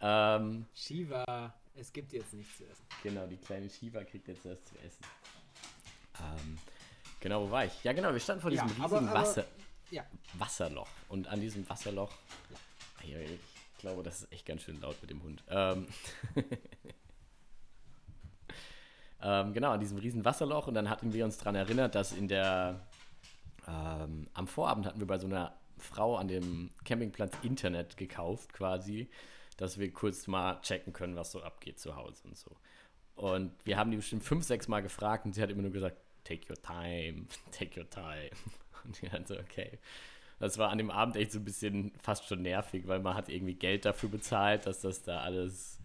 Ähm, 0.00 0.66
Shiva, 0.74 1.54
es 1.74 1.92
gibt 1.92 2.12
jetzt 2.12 2.34
nichts 2.34 2.56
zu 2.58 2.64
essen. 2.64 2.84
genau, 3.02 3.26
die 3.26 3.36
kleine 3.36 3.68
Shiva 3.70 4.02
kriegt 4.04 4.28
jetzt 4.28 4.44
was 4.44 4.62
zu 4.64 4.76
essen. 4.80 5.04
Ähm, 6.20 6.58
genau, 7.20 7.46
wo 7.46 7.50
war 7.50 7.64
ich? 7.64 7.84
Ja, 7.84 7.92
genau, 7.92 8.12
wir 8.12 8.20
standen 8.20 8.42
vor 8.42 8.50
Ja, 8.50 8.64
diesem 8.64 8.82
aber- 8.82 8.96
riesigen 8.96 9.08
aber- 9.10 9.20
Wasser, 9.20 9.44
Ja, 9.90 10.04
Wasserloch. 10.34 10.88
Und 11.08 11.28
an 11.28 11.40
diesem 11.40 11.68
Wasserloch, 11.68 12.12
Ja, 13.04 13.18
ich 13.20 13.38
glaube, 13.78 14.02
das 14.02 14.22
ist 14.22 14.32
echt 14.32 14.44
ganz 14.46 14.62
schön 14.62 14.80
laut 14.80 14.96
mit 15.00 15.10
dem 15.10 15.22
Hund. 15.22 15.42
Ähm, 15.48 15.86
ähm, 19.22 19.52
genau, 19.52 19.70
an 19.70 19.80
diesem 19.80 19.98
riesen 19.98 20.24
Wasserloch. 20.24 20.66
Und 20.66 20.74
dann 20.74 20.90
hatten 20.90 21.12
wir 21.12 21.24
uns 21.24 21.38
daran 21.38 21.54
erinnert, 21.54 21.94
dass 21.94 22.12
in 22.12 22.28
der, 22.28 22.80
ähm, 23.68 24.28
am 24.34 24.46
Vorabend 24.46 24.86
hatten 24.86 25.00
wir 25.00 25.06
bei 25.06 25.18
so 25.18 25.26
einer 25.26 25.54
Frau 25.78 26.16
an 26.16 26.28
dem 26.28 26.70
Campingplatz 26.84 27.32
Internet 27.42 27.96
gekauft 27.96 28.52
quasi, 28.52 29.08
dass 29.56 29.78
wir 29.78 29.92
kurz 29.92 30.26
mal 30.26 30.60
checken 30.62 30.92
können, 30.92 31.16
was 31.16 31.32
so 31.32 31.42
abgeht 31.42 31.78
zu 31.78 31.96
Hause 31.96 32.28
und 32.28 32.36
so. 32.36 32.50
Und 33.14 33.52
wir 33.64 33.76
haben 33.76 33.90
die 33.90 33.96
bestimmt 33.96 34.24
fünf, 34.24 34.44
sechs 34.44 34.68
Mal 34.68 34.80
gefragt 34.80 35.26
und 35.26 35.34
sie 35.34 35.42
hat 35.42 35.50
immer 35.50 35.62
nur 35.62 35.70
gesagt, 35.70 35.96
take 36.24 36.48
your 36.48 36.60
time, 36.60 37.26
take 37.52 37.78
your 37.78 37.88
time. 37.88 38.30
Und 38.84 39.00
die 39.00 39.08
dann 39.08 39.24
so, 39.24 39.38
okay. 39.38 39.78
Das 40.40 40.58
war 40.58 40.70
an 40.70 40.78
dem 40.78 40.90
Abend 40.90 41.14
echt 41.14 41.30
so 41.30 41.38
ein 41.38 41.44
bisschen 41.44 41.92
fast 42.02 42.26
schon 42.26 42.42
nervig, 42.42 42.88
weil 42.88 42.98
man 42.98 43.14
hat 43.14 43.28
irgendwie 43.28 43.54
Geld 43.54 43.84
dafür 43.84 44.08
bezahlt, 44.08 44.66
dass 44.66 44.80
das 44.80 45.02
da 45.04 45.20
alles 45.20 45.78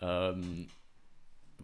ähm, 0.00 0.68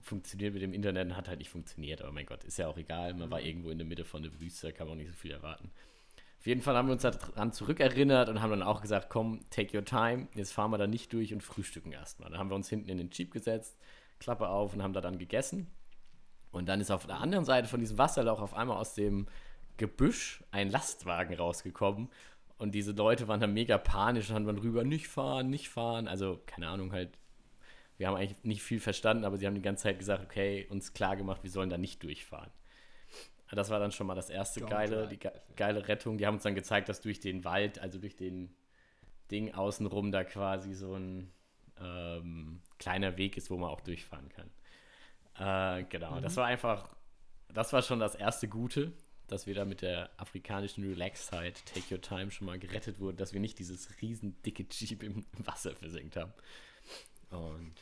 funktioniert 0.01 0.55
mit 0.55 0.63
dem 0.63 0.73
Internet 0.73 1.09
und 1.09 1.17
hat 1.17 1.29
halt 1.29 1.39
nicht 1.39 1.51
funktioniert. 1.51 2.03
Aber 2.03 2.13
mein 2.13 2.27
Gott, 2.27 2.45
ist 2.45 2.59
ja 2.59 2.69
auch 2.69 2.77
egal. 2.77 3.15
Man 3.15 3.31
war 3.31 3.41
irgendwo 3.41 3.71
in 3.71 3.79
der 3.79 3.87
Mitte 3.87 4.05
von 4.05 4.23
der 4.23 4.41
Wüste, 4.41 4.69
da 4.69 4.73
kann 4.73 4.87
man 4.87 4.95
auch 4.95 5.01
nicht 5.01 5.11
so 5.11 5.17
viel 5.17 5.33
erwarten. 5.33 5.71
Auf 6.39 6.47
jeden 6.47 6.61
Fall 6.61 6.77
haben 6.77 6.89
wir 6.89 6.95
uns 6.95 7.03
daran 7.03 7.53
zurückerinnert 7.53 8.29
und 8.29 8.43
haben 8.43 8.51
dann 8.51 8.65
auch 8.65 8.81
gesagt, 8.81 9.11
komm, 9.11 9.49
take 9.51 9.77
your 9.77 9.85
time, 9.85 10.27
jetzt 10.35 10.53
fahren 10.53 10.73
wir 10.73 10.79
da 10.79 10.89
nicht 10.89 11.13
durch 11.13 11.33
und 11.33 11.41
frühstücken 11.41 11.93
erstmal. 11.93 12.31
Dann 12.31 12.39
haben 12.41 12.51
wir 12.51 12.57
uns 12.57 12.69
hinten 12.69 12.89
in 12.89 12.99
den 12.99 13.11
Jeep 13.13 13.31
gesetzt, 13.31 13.79
Klappe 14.19 14.49
auf 14.49 14.75
und 14.75 14.83
haben 14.83 14.93
da 14.93 15.01
dann 15.01 15.19
gegessen. 15.19 15.69
Und 16.51 16.69
dann 16.69 16.81
ist 16.81 16.91
auf 16.91 17.07
der 17.07 17.21
anderen 17.21 17.45
Seite 17.45 17.69
von 17.69 17.79
diesem 17.79 17.97
Wasserloch 17.97 18.41
auf 18.41 18.55
einmal 18.55 18.77
aus 18.77 18.95
dem 18.95 19.29
Gebüsch 19.77 20.43
ein 20.51 20.69
Lastwagen 20.69 21.35
rausgekommen. 21.35 22.09
Und 22.59 22.75
diese 22.75 22.93
Leute 22.93 23.27
waren 23.29 23.41
dann 23.41 23.55
mega 23.55 23.79
panisch 23.79 24.29
und 24.29 24.37
haben 24.37 24.47
dann 24.47 24.59
rüber, 24.59 24.85
nicht 24.85 25.09
fahren, 25.09 25.49
nicht 25.49 25.69
fahren. 25.69 26.09
Also, 26.09 26.41
keine 26.47 26.69
Ahnung, 26.69 26.93
halt. 26.93 27.19
Wir 28.03 28.09
haben 28.09 28.17
eigentlich 28.17 28.43
nicht 28.43 28.63
viel 28.65 28.81
verstanden, 28.81 29.25
aber 29.25 29.37
sie 29.37 29.47
haben 29.47 29.55
die 29.55 29.63
ganze 29.63 29.85
Zeit 29.85 30.01
gesagt, 30.01 30.25
okay, 30.25 30.67
uns 30.69 30.93
klar 30.93 31.15
gemacht, 31.15 31.45
wir 31.45 31.51
sollen 31.53 31.71
da 31.71 31.79
nicht 31.79 32.03
durchfahren. 32.03 32.51
Das 33.53 33.71
war 33.71 33.79
dann 33.79 33.93
schon 33.93 34.09
mal 34.09 34.17
das 34.17 34.29
erste 34.29 34.59
Don't 34.59 34.71
geile, 34.71 35.07
die 35.07 35.21
ge 35.21 35.31
geile 35.55 35.87
Rettung. 35.87 36.19
Die 36.19 36.27
haben 36.27 36.35
uns 36.35 36.43
dann 36.43 36.57
gezeigt, 36.57 36.89
dass 36.89 37.01
durch 37.01 37.21
den 37.21 37.45
Wald, 37.45 37.79
also 37.79 38.01
durch 38.01 38.17
den 38.17 38.57
Ding 39.31 39.55
außenrum, 39.55 40.11
da 40.11 40.25
quasi 40.25 40.75
so 40.75 40.97
ein 40.97 41.31
ähm, 41.81 42.61
kleiner 42.81 43.17
Weg 43.19 43.37
ist, 43.37 43.51
wo 43.51 43.57
man 43.57 43.71
auch 43.71 43.83
durchfahren 43.83 44.29
kann. 44.31 44.51
Äh, 45.39 45.85
genau, 45.85 46.19
das 46.19 46.37
war 46.37 46.47
einfach, 46.47 46.97
das 47.55 47.73
war 47.73 47.83
schon 47.83 48.01
das 48.01 48.17
erste 48.17 48.49
Gute, 48.49 48.93
dass 49.29 49.47
wir 49.47 49.55
da 49.55 49.65
mit 49.65 49.81
der 49.81 50.11
afrikanischen 50.17 50.83
Relaxheit, 50.83 51.65
Take 51.67 51.95
Your 51.95 52.01
Time, 52.01 52.33
schon 52.33 52.49
mal 52.49 52.59
gerettet 52.59 52.99
wurden, 52.99 53.17
dass 53.17 53.33
wir 53.33 53.39
nicht 53.39 53.61
dieses 53.61 54.03
riesen 54.03 54.43
dicke 54.43 54.67
Jeep 54.69 55.05
im 55.05 55.25
Wasser 55.39 55.77
versenkt 55.77 56.17
haben. 56.17 56.33
Und 57.31 57.75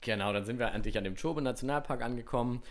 genau, 0.00 0.32
dann 0.32 0.44
sind 0.44 0.58
wir 0.58 0.72
endlich 0.72 0.96
an 0.98 1.04
dem 1.04 1.16
Chobe 1.16 1.42
Nationalpark 1.42 2.02
angekommen. 2.02 2.62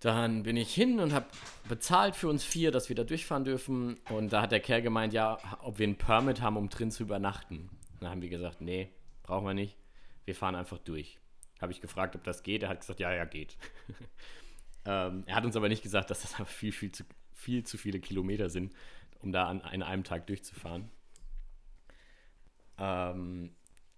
Dann 0.00 0.44
bin 0.44 0.56
ich 0.56 0.72
hin 0.72 1.00
und 1.00 1.12
habe 1.12 1.26
bezahlt 1.68 2.14
für 2.14 2.28
uns 2.28 2.44
vier, 2.44 2.70
dass 2.70 2.88
wir 2.88 2.94
da 2.94 3.02
durchfahren 3.02 3.44
dürfen. 3.44 3.98
Und 4.10 4.32
da 4.32 4.42
hat 4.42 4.52
der 4.52 4.60
Kerl 4.60 4.80
gemeint, 4.80 5.12
ja, 5.12 5.38
ob 5.60 5.78
wir 5.78 5.86
einen 5.86 5.96
Permit 5.96 6.40
haben, 6.40 6.56
um 6.56 6.68
drin 6.68 6.90
zu 6.92 7.02
übernachten. 7.02 7.68
Dann 8.00 8.10
haben 8.10 8.22
wir 8.22 8.28
gesagt, 8.28 8.60
nee, 8.60 8.90
brauchen 9.24 9.46
wir 9.46 9.54
nicht. 9.54 9.76
Wir 10.24 10.36
fahren 10.36 10.54
einfach 10.54 10.78
durch. 10.78 11.18
Habe 11.60 11.72
ich 11.72 11.80
gefragt, 11.80 12.14
ob 12.14 12.22
das 12.22 12.44
geht. 12.44 12.62
Er 12.62 12.68
hat 12.68 12.80
gesagt, 12.80 13.00
ja, 13.00 13.12
ja, 13.12 13.24
geht. 13.24 13.56
ähm, 14.84 15.24
er 15.26 15.34
hat 15.34 15.44
uns 15.44 15.56
aber 15.56 15.68
nicht 15.68 15.82
gesagt, 15.82 16.10
dass 16.10 16.22
das 16.22 16.48
viel, 16.48 16.70
viel 16.70 16.92
zu, 16.92 17.02
viel 17.34 17.64
zu 17.64 17.76
viele 17.76 17.98
Kilometer 17.98 18.50
sind, 18.50 18.72
um 19.20 19.32
da 19.32 19.48
an, 19.48 19.62
an 19.62 19.82
einem 19.82 20.04
Tag 20.04 20.28
durchzufahren. 20.28 20.90
Ähm, 22.78 23.50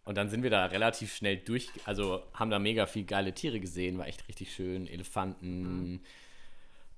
und 0.04 0.16
dann 0.16 0.28
sind 0.28 0.42
wir 0.42 0.50
da 0.50 0.66
relativ 0.66 1.14
schnell 1.14 1.36
durch, 1.36 1.70
also 1.84 2.22
haben 2.32 2.50
da 2.50 2.58
mega 2.58 2.86
viel 2.86 3.04
geile 3.04 3.32
Tiere 3.32 3.60
gesehen, 3.60 3.98
war 3.98 4.06
echt 4.06 4.26
richtig 4.28 4.54
schön. 4.54 4.86
Elefanten, 4.86 6.02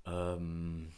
ähm, 0.06 0.92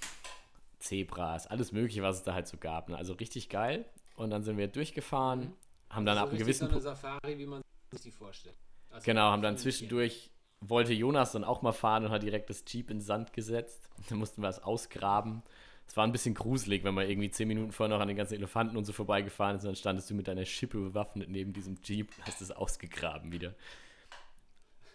Zebras, 0.79 1.47
alles 1.47 1.73
Mögliche, 1.73 2.03
was 2.03 2.19
es 2.19 2.23
da 2.23 2.35
halt 2.35 2.47
so 2.47 2.59
gab. 2.59 2.89
Ne? 2.89 2.97
Also 2.97 3.15
richtig 3.15 3.49
geil. 3.49 3.85
Und 4.17 4.31
dann 4.31 4.45
sind 4.45 4.59
wir 4.59 4.69
durchgefahren, 4.69 5.53
haben 5.91 6.07
dann 6.07 6.19
also 6.19 6.27
ab 6.27 6.31
einem 6.31 6.39
gewissen 6.39 6.61
so 6.61 6.65
eine 6.67 6.73
Punkt. 6.75 6.85
Safari, 6.85 7.39
wie 7.39 7.47
man 7.47 7.63
sich 7.91 8.03
die 8.03 8.11
vorstellt. 8.11 8.57
Also 8.91 9.05
Genau, 9.05 9.23
haben 9.23 9.43
dann 9.43 9.57
zwischendurch, 9.57 10.31
wollte 10.61 10.93
Jonas 10.93 11.33
dann 11.33 11.43
auch 11.43 11.63
mal 11.63 11.73
fahren 11.73 12.05
und 12.05 12.11
hat 12.11 12.23
direkt 12.23 12.51
das 12.51 12.65
Jeep 12.67 12.91
in 12.91 12.99
den 12.99 13.03
Sand 13.03 13.33
gesetzt. 13.33 13.89
Dann 14.09 14.19
mussten 14.19 14.43
wir 14.43 14.49
es 14.49 14.63
ausgraben. 14.63 15.43
Es 15.87 15.97
war 15.97 16.05
ein 16.05 16.13
bisschen 16.13 16.35
gruselig, 16.35 16.83
wenn 16.85 16.95
man 16.95 17.09
irgendwie 17.09 17.31
zehn 17.31 17.49
Minuten 17.49 17.73
vorher 17.73 17.95
noch 17.95 18.03
an 18.03 18.09
den 18.09 18.17
ganzen 18.17 18.35
Elefanten 18.35 18.77
und 18.77 18.85
so 18.85 18.93
vorbeigefahren 18.93 19.57
ist 19.57 19.63
und 19.63 19.69
dann 19.69 19.77
standest 19.77 20.11
du 20.11 20.15
mit 20.15 20.29
deiner 20.29 20.45
Schippe 20.45 20.79
bewaffnet 20.79 21.29
neben 21.29 21.53
diesem 21.53 21.77
Jeep 21.83 22.11
und 22.19 22.27
hast 22.27 22.41
es 22.41 22.51
ausgegraben 22.51 23.31
wieder. 23.31 23.55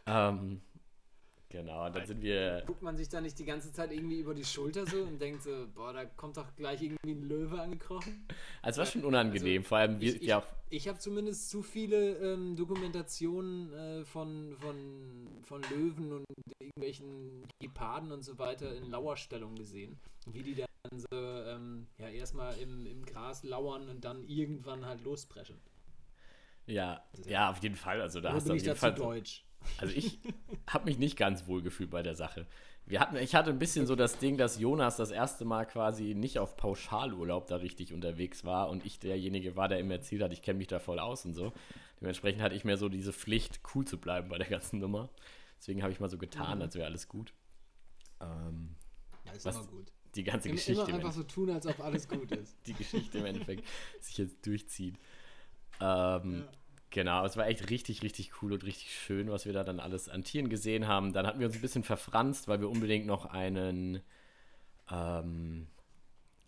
Ähm, 0.05 0.61
genau, 1.49 1.89
dann 1.89 2.05
sind 2.05 2.21
wir. 2.21 2.63
Guckt 2.65 2.81
man 2.81 2.97
sich 2.97 3.07
da 3.07 3.21
nicht 3.21 3.37
die 3.37 3.45
ganze 3.45 3.71
Zeit 3.71 3.91
irgendwie 3.91 4.19
über 4.19 4.33
die 4.33 4.43
Schulter 4.43 4.85
so 4.85 5.03
und 5.03 5.21
denkt 5.21 5.43
so, 5.43 5.67
boah, 5.73 5.93
da 5.93 6.05
kommt 6.05 6.37
doch 6.37 6.55
gleich 6.55 6.81
irgendwie 6.81 7.11
ein 7.11 7.23
Löwe 7.23 7.61
angekrochen? 7.61 8.25
Also 8.61 8.81
es 8.81 8.87
war 8.87 8.91
schon 8.91 9.05
unangenehm, 9.05 9.63
vor 9.63 9.77
allem 9.77 10.01
wir 10.01 10.15
Ich, 10.15 10.21
ich, 10.21 10.27
ja 10.27 10.43
ich 10.71 10.87
habe 10.87 10.99
zumindest 10.99 11.49
zu 11.49 11.63
viele 11.63 12.17
ähm, 12.17 12.55
Dokumentationen 12.55 13.73
äh, 13.73 14.05
von, 14.05 14.55
von, 14.59 15.27
von 15.41 15.61
Löwen 15.63 16.11
und 16.11 16.25
irgendwelchen 16.59 17.43
Geparden 17.59 18.11
und 18.11 18.23
so 18.23 18.37
weiter 18.37 18.75
in 18.75 18.89
Lauerstellung 18.89 19.55
gesehen. 19.55 19.97
Wie 20.27 20.43
die 20.43 20.63
dann 20.83 20.99
so 20.99 21.07
ähm, 21.11 21.87
ja, 21.97 22.07
erstmal 22.09 22.57
im, 22.59 22.85
im 22.85 23.05
Gras 23.05 23.43
lauern 23.43 23.89
und 23.89 24.03
dann 24.05 24.23
irgendwann 24.23 24.85
halt 24.85 25.01
lospreschen. 25.03 25.57
Ja, 26.65 27.03
ja, 27.25 27.49
auf 27.49 27.61
jeden 27.63 27.75
Fall. 27.75 28.01
Also 28.01 28.21
da 28.21 28.33
hast 28.33 28.47
du 28.47 28.51
auf 28.51 28.57
ich 28.57 28.63
jeden 28.63 28.75
Fall. 28.77 28.93
deutsch? 28.93 29.43
Also 29.77 29.93
ich 29.95 30.19
habe 30.67 30.85
mich 30.85 30.97
nicht 30.97 31.17
ganz 31.17 31.47
wohl 31.47 31.61
gefühlt 31.61 31.89
bei 31.89 32.03
der 32.03 32.15
Sache. 32.15 32.45
Wir 32.85 32.99
hatten, 33.01 33.17
ich 33.17 33.35
hatte 33.35 33.49
ein 33.49 33.59
bisschen 33.59 33.85
so 33.85 33.95
das 33.95 34.17
Ding, 34.19 34.37
dass 34.37 34.59
Jonas 34.59 34.97
das 34.97 35.11
erste 35.11 35.45
Mal 35.45 35.65
quasi 35.65 36.15
nicht 36.15 36.39
auf 36.39 36.55
Pauschalurlaub 36.57 37.47
da 37.47 37.57
richtig 37.57 37.93
unterwegs 37.93 38.45
war 38.45 38.69
und 38.69 38.85
ich 38.85 38.99
derjenige 38.99 39.55
war, 39.55 39.67
der 39.67 39.79
immer 39.79 39.95
erzählt 39.95 40.23
hat, 40.23 40.31
ich 40.33 40.41
kenne 40.41 40.57
mich 40.57 40.67
da 40.67 40.79
voll 40.79 40.99
aus 40.99 41.25
und 41.25 41.33
so. 41.33 41.51
Dementsprechend 42.01 42.41
hatte 42.41 42.55
ich 42.55 42.63
mehr 42.65 42.77
so 42.77 42.87
diese 42.89 43.13
Pflicht, 43.13 43.59
cool 43.75 43.85
zu 43.85 43.97
bleiben 43.99 44.29
bei 44.29 44.37
der 44.37 44.47
ganzen 44.47 44.79
Nummer. 44.79 45.09
Deswegen 45.59 45.83
habe 45.83 45.91
ich 45.91 45.99
mal 45.99 46.09
so 46.09 46.17
getan, 46.17 46.57
Mhm. 46.59 46.61
als 46.63 46.75
wäre 46.75 46.85
alles 46.87 47.07
gut. 47.07 47.33
Ähm, 48.21 48.75
Ja, 49.25 49.33
ist 49.33 49.45
Was- 49.45 49.55
immer 49.57 49.67
gut. 49.67 49.91
Die 50.15 50.23
ganze 50.23 50.49
Immer, 50.49 50.55
Geschichte, 50.55 50.81
immer 50.81 50.89
im 50.89 50.95
einfach 50.95 51.13
so 51.13 51.23
tun, 51.23 51.49
als 51.49 51.65
ob 51.67 51.79
alles 51.79 52.07
gut 52.07 52.31
ist. 52.31 52.55
die 52.65 52.73
Geschichte 52.73 53.19
im 53.19 53.25
Endeffekt 53.25 53.63
sich 53.99 54.17
jetzt 54.17 54.45
durchzieht. 54.45 54.95
Ähm, 55.79 56.43
Genau, 56.91 57.23
es 57.23 57.37
war 57.37 57.47
echt 57.47 57.69
richtig, 57.69 58.01
richtig 58.01 58.41
cool 58.41 58.53
und 58.53 58.63
richtig 58.63 58.91
schön, 58.95 59.29
was 59.29 59.45
wir 59.45 59.53
da 59.53 59.63
dann 59.63 59.79
alles 59.79 60.09
an 60.09 60.23
Tieren 60.23 60.49
gesehen 60.49 60.87
haben. 60.87 61.13
Dann 61.13 61.27
hatten 61.27 61.39
wir 61.39 61.45
uns 61.45 61.55
ein 61.55 61.61
bisschen 61.61 61.83
verfranst, 61.83 62.47
weil 62.47 62.61
wir 62.61 62.69
unbedingt 62.69 63.05
noch 63.05 63.27
einen 63.27 64.01
ähm, 64.89 65.67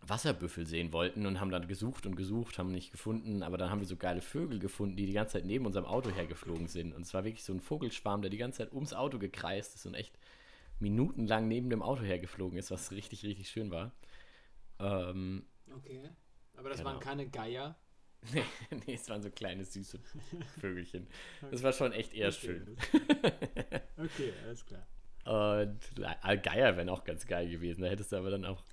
Wasserbüffel 0.01 0.65
sehen 0.65 0.93
wollten 0.93 1.27
und 1.27 1.39
haben 1.39 1.51
dann 1.51 1.67
gesucht 1.67 2.07
und 2.07 2.15
gesucht, 2.15 2.57
haben 2.57 2.71
nicht 2.71 2.91
gefunden, 2.91 3.43
aber 3.43 3.57
dann 3.57 3.69
haben 3.69 3.81
wir 3.81 3.87
so 3.87 3.97
geile 3.97 4.21
Vögel 4.21 4.57
gefunden, 4.57 4.97
die 4.97 5.05
die 5.05 5.13
ganze 5.13 5.33
Zeit 5.33 5.45
neben 5.45 5.67
unserem 5.67 5.85
Auto 5.85 6.09
hergeflogen 6.09 6.67
sind. 6.67 6.95
Und 6.95 7.03
es 7.03 7.13
war 7.13 7.23
wirklich 7.23 7.43
so 7.43 7.53
ein 7.53 7.61
Vogelschwarm, 7.61 8.21
der 8.21 8.31
die 8.31 8.37
ganze 8.37 8.59
Zeit 8.59 8.73
ums 8.73 8.93
Auto 8.93 9.19
gekreist 9.19 9.75
ist 9.75 9.85
und 9.85 9.93
echt 9.93 10.17
minutenlang 10.81 11.47
neben 11.47 11.69
dem 11.69 11.81
Auto 11.81 12.03
hergeflogen 12.03 12.57
ist, 12.57 12.71
was 12.71 12.91
richtig, 12.91 13.23
richtig 13.23 13.49
schön 13.49 13.71
war. 13.71 13.91
Ähm, 14.79 15.45
Okay. 15.73 16.01
Aber 16.57 16.69
das 16.69 16.79
Genau. 16.79 16.91
waren 16.91 16.99
keine 16.99 17.29
Geier. 17.29 17.77
nee, 18.33 18.43
nee, 18.85 18.93
es 18.95 19.09
waren 19.09 19.21
so 19.23 19.31
kleine, 19.31 19.63
süße 19.63 19.99
Vögelchen. 20.59 21.07
Das 21.49 21.63
war 21.63 21.71
schon 21.73 21.91
echt 21.93 22.13
eher 22.13 22.27
Okay, 22.27 22.37
schön. 22.39 22.77
Okay, 23.97 24.33
alles 24.45 24.65
klar. 24.65 24.85
Und 25.23 25.79
Geier 26.43 26.75
wären 26.77 26.89
auch 26.89 27.03
ganz 27.03 27.25
geil 27.25 27.47
gewesen. 27.49 27.81
Da 27.83 27.87
hättest 27.89 28.11
du 28.11 28.17
aber 28.17 28.31
dann 28.31 28.43
auch 28.43 28.63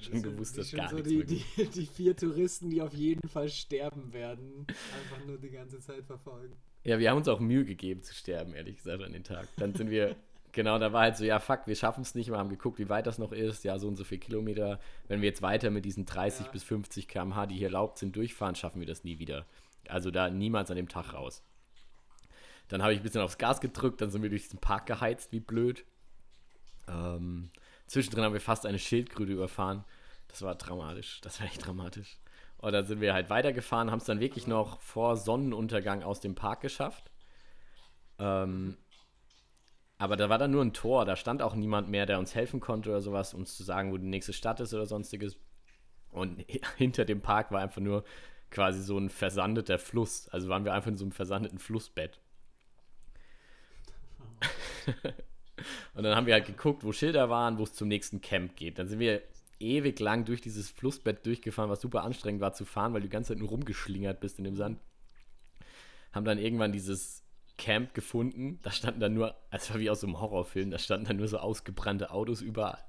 schon 0.00 0.12
sind- 0.14 0.22
gewusst, 0.22 0.58
das 0.58 0.70
dass 0.70 0.76
gar 0.78 0.90
so 0.90 0.96
nichts 0.96 1.08
die, 1.08 1.24
die, 1.56 1.68
die 1.70 1.86
vier 1.86 2.16
Touristen, 2.16 2.68
die 2.68 2.82
auf 2.82 2.92
jeden 2.94 3.28
Fall 3.28 3.48
sterben 3.48 4.12
werden, 4.12 4.66
einfach 4.68 5.24
nur 5.24 5.38
die 5.38 5.50
ganze 5.50 5.78
Zeit 5.80 6.04
verfolgen. 6.04 6.56
Ja, 6.84 6.98
wir 6.98 7.10
haben 7.10 7.18
uns 7.18 7.28
auch 7.28 7.38
Mühe 7.40 7.64
gegeben 7.64 8.02
zu 8.02 8.12
sterben, 8.12 8.54
ehrlich 8.54 8.76
gesagt, 8.76 9.02
an 9.02 9.12
den 9.12 9.22
Tag. 9.24 9.48
Dann 9.56 9.72
sind 9.74 9.88
wir, 9.90 10.16
genau, 10.52 10.78
da 10.78 10.92
war 10.92 11.02
halt 11.02 11.16
so, 11.16 11.24
ja, 11.24 11.38
fuck, 11.38 11.66
wir 11.66 11.76
schaffen 11.76 12.02
es 12.02 12.14
nicht. 12.14 12.30
Wir 12.30 12.38
haben 12.38 12.48
geguckt, 12.48 12.78
wie 12.78 12.88
weit 12.88 13.06
das 13.06 13.18
noch 13.18 13.32
ist. 13.32 13.64
Ja, 13.64 13.78
so 13.78 13.88
und 13.88 13.96
so 13.96 14.04
viel 14.04 14.18
Kilometer. 14.18 14.78
Wenn 15.08 15.20
wir 15.20 15.28
jetzt 15.28 15.42
weiter 15.42 15.70
mit 15.70 15.84
diesen 15.84 16.06
30 16.06 16.46
Ja. 16.46 16.52
bis 16.52 16.62
50 16.64 17.08
km/h, 17.08 17.46
die 17.46 17.56
hier 17.56 17.68
erlaubt 17.68 17.98
sind, 17.98 18.14
durchfahren, 18.16 18.54
schaffen 18.54 18.80
wir 18.80 18.86
das 18.86 19.04
nie 19.04 19.18
wieder. 19.18 19.46
Also 19.88 20.10
da 20.10 20.30
niemals 20.30 20.70
an 20.70 20.76
dem 20.76 20.88
Tag 20.88 21.12
raus. 21.12 21.42
Dann 22.68 22.82
habe 22.82 22.92
ich 22.92 23.00
ein 23.00 23.02
bisschen 23.02 23.20
aufs 23.20 23.38
Gas 23.38 23.60
gedrückt, 23.60 24.00
dann 24.00 24.10
sind 24.10 24.22
wir 24.22 24.30
durch 24.30 24.44
diesen 24.44 24.60
Park 24.60 24.86
geheizt, 24.86 25.32
wie 25.32 25.40
blöd. 25.40 25.84
Ähm, 26.88 27.50
zwischendrin 27.86 28.24
haben 28.24 28.32
wir 28.32 28.40
fast 28.40 28.64
eine 28.64 28.78
Schildkröte 28.78 29.32
überfahren. 29.32 29.84
Das 30.28 30.42
war 30.42 30.54
dramatisch. 30.54 31.20
Das 31.20 31.40
war 31.40 31.46
echt 31.46 31.66
dramatisch. 31.66 32.18
Und 32.58 32.72
dann 32.72 32.86
sind 32.86 33.00
wir 33.00 33.12
halt 33.12 33.28
weitergefahren, 33.28 33.90
haben 33.90 33.98
es 33.98 34.04
dann 34.04 34.20
wirklich 34.20 34.46
noch 34.46 34.80
vor 34.80 35.16
Sonnenuntergang 35.16 36.02
aus 36.02 36.20
dem 36.20 36.34
Park 36.36 36.60
geschafft. 36.60 37.10
Ähm, 38.18 38.76
aber 40.02 40.16
da 40.16 40.28
war 40.28 40.36
dann 40.36 40.50
nur 40.50 40.64
ein 40.64 40.72
Tor, 40.72 41.04
da 41.04 41.14
stand 41.14 41.42
auch 41.42 41.54
niemand 41.54 41.88
mehr, 41.88 42.06
der 42.06 42.18
uns 42.18 42.34
helfen 42.34 42.58
konnte 42.58 42.90
oder 42.90 43.00
sowas, 43.00 43.34
uns 43.34 43.56
zu 43.56 43.62
sagen, 43.62 43.92
wo 43.92 43.98
die 43.98 44.08
nächste 44.08 44.32
Stadt 44.32 44.58
ist 44.58 44.74
oder 44.74 44.84
sonstiges. 44.84 45.36
Und 46.10 46.44
hinter 46.76 47.04
dem 47.04 47.20
Park 47.20 47.52
war 47.52 47.60
einfach 47.60 47.80
nur 47.80 48.02
quasi 48.50 48.82
so 48.82 48.98
ein 48.98 49.10
versandeter 49.10 49.78
Fluss. 49.78 50.28
Also 50.30 50.48
waren 50.48 50.64
wir 50.64 50.74
einfach 50.74 50.90
in 50.90 50.96
so 50.96 51.04
einem 51.04 51.12
versandeten 51.12 51.60
Flussbett. 51.60 52.18
Und 55.94 56.02
dann 56.02 56.16
haben 56.16 56.26
wir 56.26 56.34
halt 56.34 56.46
geguckt, 56.46 56.82
wo 56.82 56.90
Schilder 56.90 57.30
waren, 57.30 57.58
wo 57.58 57.62
es 57.62 57.72
zum 57.72 57.86
nächsten 57.86 58.20
Camp 58.20 58.56
geht. 58.56 58.80
Dann 58.80 58.88
sind 58.88 58.98
wir 58.98 59.22
ewig 59.60 60.00
lang 60.00 60.24
durch 60.24 60.40
dieses 60.40 60.68
Flussbett 60.68 61.24
durchgefahren, 61.24 61.70
was 61.70 61.80
super 61.80 62.02
anstrengend 62.02 62.40
war 62.40 62.54
zu 62.54 62.64
fahren, 62.64 62.92
weil 62.92 63.02
du 63.02 63.06
die 63.06 63.12
ganze 63.12 63.34
Zeit 63.34 63.38
nur 63.38 63.50
rumgeschlingert 63.50 64.18
bist 64.18 64.38
in 64.38 64.44
dem 64.46 64.56
Sand. 64.56 64.80
Haben 66.10 66.24
dann 66.24 66.38
irgendwann 66.38 66.72
dieses 66.72 67.21
Camp 67.62 67.94
gefunden. 67.94 68.58
Da 68.62 68.72
standen 68.72 68.98
dann 68.98 69.14
nur, 69.14 69.36
es 69.50 69.70
war 69.70 69.78
wie 69.78 69.88
aus 69.88 70.00
so 70.00 70.08
einem 70.08 70.20
Horrorfilm, 70.20 70.72
da 70.72 70.78
standen 70.78 71.06
dann 71.06 71.16
nur 71.18 71.28
so 71.28 71.38
ausgebrannte 71.38 72.10
Autos 72.10 72.42
überall. 72.42 72.82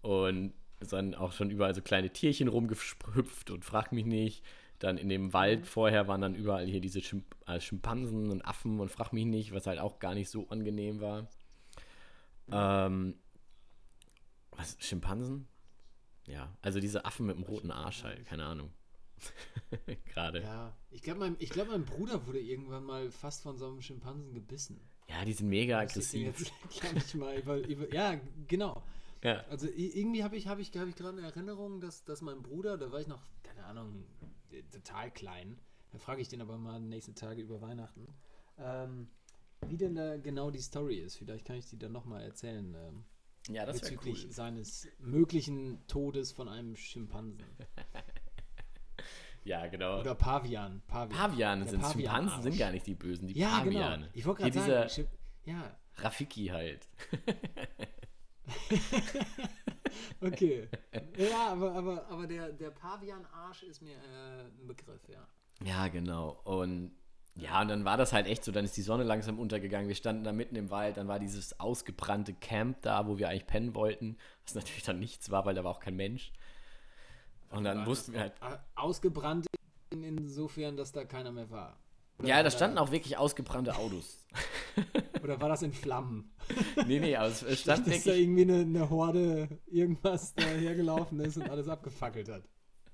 Und 0.00 0.52
es 0.78 0.90
sind 0.90 1.16
auch 1.16 1.32
schon 1.32 1.50
überall 1.50 1.74
so 1.74 1.82
kleine 1.82 2.10
Tierchen 2.10 2.46
rumgehüpft 2.46 3.50
und 3.50 3.64
frag 3.64 3.90
mich 3.90 4.06
nicht. 4.06 4.44
Dann 4.78 4.96
in 4.96 5.08
dem 5.08 5.32
Wald 5.32 5.66
vorher 5.66 6.06
waren 6.06 6.20
dann 6.20 6.36
überall 6.36 6.66
hier 6.66 6.80
diese 6.80 7.00
Schimp 7.00 7.34
äh, 7.46 7.60
Schimpansen 7.60 8.30
und 8.30 8.42
Affen 8.42 8.78
und 8.78 8.90
frag 8.90 9.12
mich 9.12 9.24
nicht, 9.24 9.52
was 9.52 9.66
halt 9.66 9.80
auch 9.80 9.98
gar 9.98 10.14
nicht 10.14 10.30
so 10.30 10.46
angenehm 10.50 11.00
war. 11.00 11.26
Ähm, 12.48 13.16
was? 14.52 14.76
Schimpansen? 14.78 15.48
Ja, 16.28 16.56
also 16.62 16.78
diese 16.78 17.04
Affen 17.04 17.26
mit 17.26 17.36
dem 17.36 17.44
roten 17.44 17.72
Arsch 17.72 18.04
halt, 18.04 18.24
keine 18.26 18.44
Ahnung. 18.44 18.70
Gerade. 20.12 20.42
Ja. 20.42 20.46
Ja, 20.66 20.76
ich 20.90 21.02
glaube, 21.02 21.20
mein, 21.20 21.36
ich 21.38 21.50
glaub, 21.50 21.68
mein 21.68 21.84
Bruder 21.84 22.26
wurde 22.26 22.40
irgendwann 22.40 22.84
mal 22.84 23.10
fast 23.10 23.42
von 23.42 23.58
so 23.58 23.66
einem 23.66 23.82
Schimpansen 23.82 24.34
gebissen. 24.34 24.80
die 25.24 25.32
sind 25.32 25.48
mega 25.48 25.78
aggressiv. 25.78 26.52
Jetzt 26.94 27.14
mal 27.14 27.36
über, 27.38 27.92
ja, 27.92 28.20
genau. 28.46 28.82
Ja. 29.22 29.44
Also 29.48 29.66
irgendwie 29.68 30.22
habe 30.22 30.36
ich, 30.36 30.46
hab 30.46 30.58
ich, 30.58 30.76
hab 30.76 30.88
ich 30.88 30.96
gerade 30.96 31.18
eine 31.18 31.26
Erinnerung, 31.26 31.80
dass, 31.80 32.04
dass 32.04 32.20
mein 32.20 32.42
Bruder, 32.42 32.78
da 32.78 32.92
war 32.92 33.00
ich 33.00 33.08
noch, 33.08 33.22
keine 33.42 33.64
Ahnung, 33.64 34.04
äh, 34.50 34.62
total 34.70 35.10
klein. 35.10 35.58
Da 35.90 35.98
frage 35.98 36.20
ich 36.20 36.28
den 36.28 36.40
aber 36.40 36.58
mal 36.58 36.80
nächste 36.80 37.14
Tage 37.14 37.42
über 37.42 37.60
Weihnachten. 37.60 38.06
Ähm, 38.58 39.08
wie 39.66 39.76
denn 39.76 39.94
da 39.94 40.16
genau 40.18 40.50
die 40.50 40.60
Story 40.60 40.96
ist. 40.96 41.16
Vielleicht 41.16 41.44
kann 41.44 41.56
ich 41.56 41.66
die 41.66 41.78
dann 41.78 41.92
nochmal 41.92 42.22
erzählen. 42.22 42.74
Ähm, 42.74 43.04
ja, 43.48 43.64
das 43.64 43.80
bezüglich 43.80 44.24
cool. 44.24 44.32
seines 44.32 44.88
möglichen 44.98 45.86
Todes 45.86 46.32
von 46.32 46.48
einem 46.48 46.76
Schimpansen. 46.76 47.44
Ja, 49.46 49.66
genau. 49.68 50.00
Oder 50.00 50.14
Pavian. 50.14 50.82
Pavian, 50.88 51.18
Paviane 51.18 51.64
sind 51.68 51.82
Schimpansen, 51.82 52.02
Pavian-Arsch. 52.04 52.42
sind 52.42 52.58
gar 52.58 52.70
nicht 52.72 52.86
die 52.86 52.94
Bösen, 52.94 53.28
die 53.28 53.38
Ja, 53.38 53.58
Paviane. 53.60 53.96
genau. 53.96 54.08
Ich 54.14 54.26
wollte 54.26 54.42
gerade 54.42 54.60
sagen, 54.60 54.88
Schim- 54.90 55.06
ja, 55.44 55.76
Rafiki 55.98 56.46
halt. 56.48 56.88
okay. 60.20 60.68
ja, 61.16 61.48
aber, 61.52 61.72
aber, 61.74 62.06
aber 62.08 62.26
der, 62.26 62.52
der 62.52 62.70
Pavian-Arsch 62.70 63.62
ist 63.64 63.82
mir 63.82 63.94
äh, 63.96 64.42
ein 64.60 64.66
Begriff, 64.66 65.00
ja. 65.08 65.26
Ja, 65.64 65.88
genau. 65.88 66.40
Und 66.44 66.92
ja, 67.38 67.60
und 67.60 67.68
dann 67.68 67.84
war 67.84 67.98
das 67.98 68.14
halt 68.14 68.26
echt 68.26 68.44
so, 68.44 68.52
dann 68.52 68.64
ist 68.64 68.76
die 68.78 68.82
Sonne 68.82 69.02
langsam 69.04 69.38
untergegangen. 69.38 69.88
Wir 69.88 69.94
standen 69.94 70.24
da 70.24 70.32
mitten 70.32 70.56
im 70.56 70.70
Wald, 70.70 70.96
dann 70.96 71.06
war 71.06 71.18
dieses 71.18 71.60
ausgebrannte 71.60 72.32
Camp 72.32 72.80
da, 72.82 73.06
wo 73.06 73.18
wir 73.18 73.28
eigentlich 73.28 73.46
pennen 73.46 73.74
wollten, 73.74 74.16
was 74.44 74.54
natürlich 74.54 74.84
dann 74.84 74.98
nichts 74.98 75.30
war, 75.30 75.44
weil 75.44 75.54
da 75.54 75.62
war 75.62 75.72
auch 75.72 75.80
kein 75.80 75.96
Mensch. 75.96 76.32
Und 77.50 77.64
dann 77.64 77.86
wussten 77.86 78.12
wir 78.12 78.20
halt, 78.20 78.34
Ausgebrannt 78.74 79.46
in, 79.90 80.02
insofern, 80.02 80.76
dass 80.76 80.92
da 80.92 81.04
keiner 81.04 81.32
mehr 81.32 81.50
war. 81.50 81.78
Oder 82.18 82.28
ja, 82.28 82.42
da 82.42 82.50
standen 82.50 82.78
auch 82.78 82.90
wirklich 82.90 83.18
ausgebrannte 83.18 83.76
Autos. 83.76 84.26
Oder 85.22 85.40
war 85.40 85.48
das 85.48 85.62
in 85.62 85.72
Flammen? 85.72 86.30
nee, 86.86 86.98
nee, 86.98 87.16
aber 87.16 87.28
es 87.28 87.60
stand 87.60 87.86
Dass 87.86 88.04
da 88.04 88.12
irgendwie 88.12 88.42
eine, 88.42 88.60
eine 88.60 88.90
Horde 88.90 89.48
irgendwas 89.66 90.34
da 90.34 90.44
hergelaufen 90.44 91.20
ist 91.20 91.36
und 91.36 91.50
alles 91.50 91.68
abgefackelt 91.68 92.28
hat. 92.28 92.42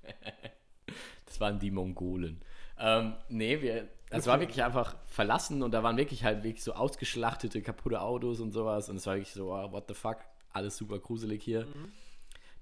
das 1.25 1.39
waren 1.39 1.59
die 1.59 1.71
Mongolen. 1.71 2.41
Ähm, 2.77 3.13
nee, 3.29 3.61
wir, 3.61 3.87
es 4.09 4.27
war 4.27 4.39
wirklich 4.39 4.63
einfach 4.63 4.95
verlassen 5.05 5.63
und 5.63 5.71
da 5.71 5.83
waren 5.83 5.97
wirklich 5.97 6.23
halt 6.23 6.43
wirklich 6.43 6.63
so 6.63 6.73
ausgeschlachtete, 6.73 7.61
kaputte 7.61 8.01
Autos 8.01 8.39
und 8.39 8.51
sowas 8.51 8.89
und 8.89 8.97
es 8.97 9.07
war 9.07 9.15
wirklich 9.15 9.33
so, 9.33 9.53
oh, 9.53 9.71
what 9.71 9.85
the 9.87 9.93
fuck, 9.93 10.17
alles 10.51 10.75
super 10.77 10.99
gruselig 10.99 11.43
hier. 11.43 11.67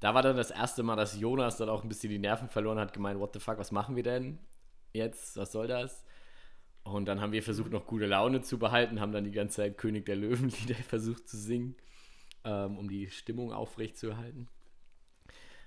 Da 0.02 0.16
war 0.16 0.24
dann 0.24 0.36
das 0.36 0.50
erste 0.50 0.82
Mal, 0.82 0.96
dass 0.96 1.20
Jonas 1.20 1.58
dann 1.58 1.70
auch 1.70 1.84
ein 1.84 1.88
bisschen 1.88 2.10
die 2.10 2.18
Nerven 2.18 2.50
verloren 2.50 2.80
hat, 2.80 2.92
gemeint, 2.92 3.20
what 3.20 3.34
the 3.34 3.40
fuck, 3.40 3.60
was 3.60 3.72
machen 3.72 3.96
wir 3.96 4.04
denn 4.04 4.40
jetzt, 4.94 5.38
was 5.38 5.52
soll 5.52 5.68
das? 5.68 6.04
Und 6.84 7.06
dann 7.06 7.22
haben 7.22 7.32
wir 7.32 7.44
versucht, 7.44 7.72
noch 7.72 7.86
gute 7.86 8.08
Laune 8.08 8.42
zu 8.42 8.58
behalten, 8.58 9.00
haben 9.00 9.12
dann 9.12 9.24
die 9.24 9.32
ganze 9.32 9.58
Zeit 9.58 9.78
König 9.78 10.08
der 10.08 10.16
Löwenlieder 10.16 10.74
versucht 10.88 11.30
zu 11.30 11.38
singen, 11.38 11.76
ähm, 12.44 12.80
um 12.80 12.90
die 12.90 13.12
Stimmung 13.12 13.54
aufrechtzuerhalten. 13.54 14.48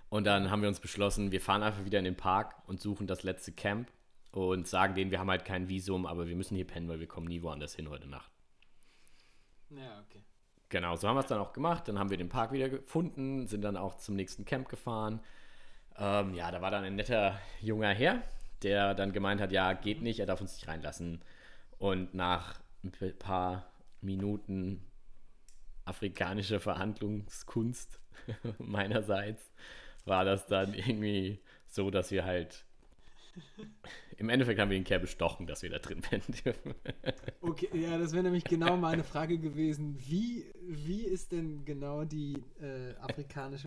Und 0.09 0.25
dann 0.25 0.51
haben 0.51 0.63
wir 0.63 0.69
uns 0.69 0.81
beschlossen, 0.81 1.31
wir 1.31 1.41
fahren 1.41 1.63
einfach 1.63 1.85
wieder 1.85 2.01
in 2.01 2.05
den 2.05 2.17
Park 2.17 2.57
und 2.67 2.81
suchen 2.81 3.07
das 3.07 3.23
letzte 3.23 3.53
Camp 3.53 3.89
und 4.33 4.67
sagen 4.67 4.97
denen, 4.97 5.13
wir 5.13 5.21
haben 5.21 5.31
halt 5.31 5.45
kein 5.45 5.69
Visum, 5.69 6.07
aber 6.07 6.27
wir 6.27 6.35
müssen 6.35 6.57
hier 6.57 6.67
pennen, 6.67 6.89
weil 6.89 6.99
wir 6.99 7.07
kommen 7.07 7.29
nie 7.29 7.43
woanders 7.43 7.77
hin 7.77 7.89
heute 7.89 8.09
Nacht. 8.09 8.33
Ja, 9.71 10.01
okay. 10.01 10.25
Genau, 10.69 10.97
so 10.97 11.09
haben 11.09 11.17
wir 11.17 11.21
es 11.21 11.27
dann 11.27 11.41
auch 11.41 11.53
gemacht. 11.53 11.89
Dann 11.89 11.99
haben 11.99 12.11
wir 12.11 12.17
den 12.17 12.29
Park 12.29 12.53
wieder 12.53 12.69
gefunden, 12.69 13.47
sind 13.47 13.63
dann 13.63 13.77
auch 13.77 13.97
zum 13.97 14.17
nächsten 14.17 14.45
Camp 14.45 14.69
gefahren. 14.69 15.21
Ähm, 15.97 16.35
ja, 16.35 16.51
da 16.51 16.61
war 16.63 16.71
dann 16.71 16.85
ein 16.85 16.97
netter 16.97 17.39
junger 17.61 17.91
Herr, 17.91 18.23
der 18.63 18.95
dann 18.95 19.13
gemeint 19.13 19.41
hat, 19.41 19.53
ja, 19.53 19.73
geht 19.75 20.03
nicht, 20.03 20.21
er 20.21 20.27
darf 20.27 20.41
uns 20.41 20.55
nicht 20.55 20.69
reinlassen. 20.69 21.23
Und 21.79 22.15
nach 22.15 22.61
ein 22.83 23.19
paar 23.19 23.71
Minuten 24.01 24.85
afrikanischer 25.85 26.61
Verhandlungskunst 26.61 28.01
meinerseits 28.59 29.53
war 30.05 30.25
das 30.25 30.47
dann 30.47 30.75
irgendwie 30.75 31.41
so, 31.67 31.91
dass 31.91 32.11
wir 32.11 32.25
halt 32.25 32.65
im 34.17 34.29
Endeffekt 34.29 34.61
haben 34.61 34.71
wir 34.71 34.79
den 34.79 34.85
Kerl 34.85 35.01
bestochen, 35.01 35.47
dass 35.47 35.63
wir 35.63 35.71
da 35.71 35.79
drin 35.79 36.01
pennen 36.01 36.23
dürfen. 36.45 36.75
Okay, 37.41 37.69
ja, 37.75 37.99
das 37.99 38.13
wäre 38.13 38.25
nämlich 38.25 38.45
genau 38.45 38.77
meine 38.79 39.05
Frage 39.05 39.39
gewesen. 39.39 39.97
Wie, 39.99 40.47
wie 40.63 41.03
ist 41.03 41.31
denn 41.31 41.65
genau 41.67 42.05
die 42.05 42.43
äh, 42.59 42.95
afrikanische? 42.99 43.67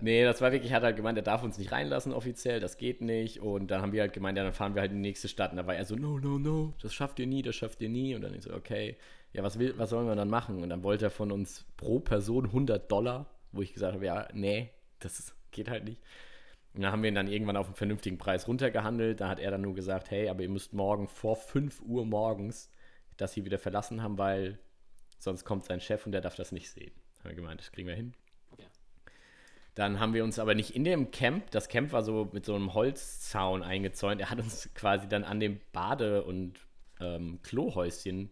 Nee, 0.00 0.24
das 0.24 0.40
war 0.40 0.52
wirklich, 0.52 0.72
hat 0.72 0.82
halt 0.82 0.96
gemeint, 0.96 1.18
er 1.18 1.24
darf 1.24 1.42
uns 1.42 1.58
nicht 1.58 1.72
reinlassen 1.72 2.12
offiziell, 2.12 2.60
das 2.60 2.76
geht 2.76 3.00
nicht. 3.00 3.40
Und 3.40 3.70
dann 3.70 3.82
haben 3.82 3.92
wir 3.92 4.02
halt 4.02 4.12
gemeint, 4.12 4.38
ja, 4.38 4.44
dann 4.44 4.52
fahren 4.52 4.74
wir 4.74 4.82
halt 4.82 4.92
in 4.92 4.98
die 4.98 5.08
nächste 5.08 5.28
Stadt. 5.28 5.50
Und 5.50 5.56
da 5.56 5.66
war 5.66 5.74
er 5.74 5.84
so, 5.84 5.96
no, 5.96 6.18
no, 6.18 6.38
no, 6.38 6.74
das 6.80 6.94
schafft 6.94 7.18
ihr 7.18 7.26
nie, 7.26 7.42
das 7.42 7.56
schafft 7.56 7.80
ihr 7.82 7.88
nie. 7.88 8.14
Und 8.14 8.22
dann 8.22 8.34
ich 8.34 8.42
so, 8.42 8.52
okay, 8.52 8.96
ja, 9.32 9.42
was, 9.42 9.58
will, 9.58 9.74
was 9.76 9.90
sollen 9.90 10.06
wir 10.06 10.14
dann 10.14 10.30
machen? 10.30 10.62
Und 10.62 10.68
dann 10.68 10.82
wollte 10.82 11.06
er 11.06 11.10
von 11.10 11.32
uns 11.32 11.64
pro 11.76 11.98
Person 11.98 12.46
100 12.46 12.90
Dollar, 12.90 13.26
wo 13.52 13.62
ich 13.62 13.72
gesagt 13.72 13.94
habe, 13.94 14.06
ja, 14.06 14.28
nee, 14.32 14.70
das 15.00 15.34
geht 15.50 15.68
halt 15.68 15.84
nicht. 15.84 16.00
Und 16.76 16.82
dann 16.82 16.92
haben 16.92 17.02
wir 17.02 17.08
ihn 17.08 17.14
dann 17.14 17.28
irgendwann 17.28 17.56
auf 17.56 17.66
einen 17.66 17.74
vernünftigen 17.74 18.18
Preis 18.18 18.46
runtergehandelt. 18.46 19.20
Da 19.22 19.28
hat 19.28 19.40
er 19.40 19.50
dann 19.50 19.62
nur 19.62 19.74
gesagt, 19.74 20.10
hey, 20.10 20.28
aber 20.28 20.42
ihr 20.42 20.50
müsst 20.50 20.74
morgen 20.74 21.08
vor 21.08 21.36
5 21.36 21.80
Uhr 21.80 22.04
morgens 22.04 22.70
das 23.16 23.32
hier 23.32 23.46
wieder 23.46 23.58
verlassen 23.58 24.02
haben, 24.02 24.18
weil 24.18 24.58
sonst 25.18 25.46
kommt 25.46 25.64
sein 25.64 25.80
Chef 25.80 26.04
und 26.04 26.12
der 26.12 26.20
darf 26.20 26.36
das 26.36 26.52
nicht 26.52 26.70
sehen. 26.70 26.92
Haben 27.20 27.30
wir 27.30 27.34
gemeint, 27.34 27.60
das 27.60 27.72
kriegen 27.72 27.88
wir 27.88 27.94
hin. 27.94 28.12
Ja. 28.58 28.66
Dann 29.74 30.00
haben 30.00 30.12
wir 30.12 30.22
uns 30.22 30.38
aber 30.38 30.54
nicht 30.54 30.76
in 30.76 30.84
dem 30.84 31.10
Camp, 31.10 31.50
das 31.50 31.68
Camp 31.68 31.92
war 31.92 32.02
so 32.02 32.28
mit 32.32 32.44
so 32.44 32.54
einem 32.54 32.74
Holzzaun 32.74 33.62
eingezäunt. 33.62 34.20
Er 34.20 34.28
hat 34.28 34.38
uns 34.38 34.68
quasi 34.74 35.08
dann 35.08 35.24
an 35.24 35.40
dem 35.40 35.60
Bade- 35.72 36.24
und 36.24 36.60
ähm, 37.00 37.40
Klohäuschen 37.42 38.30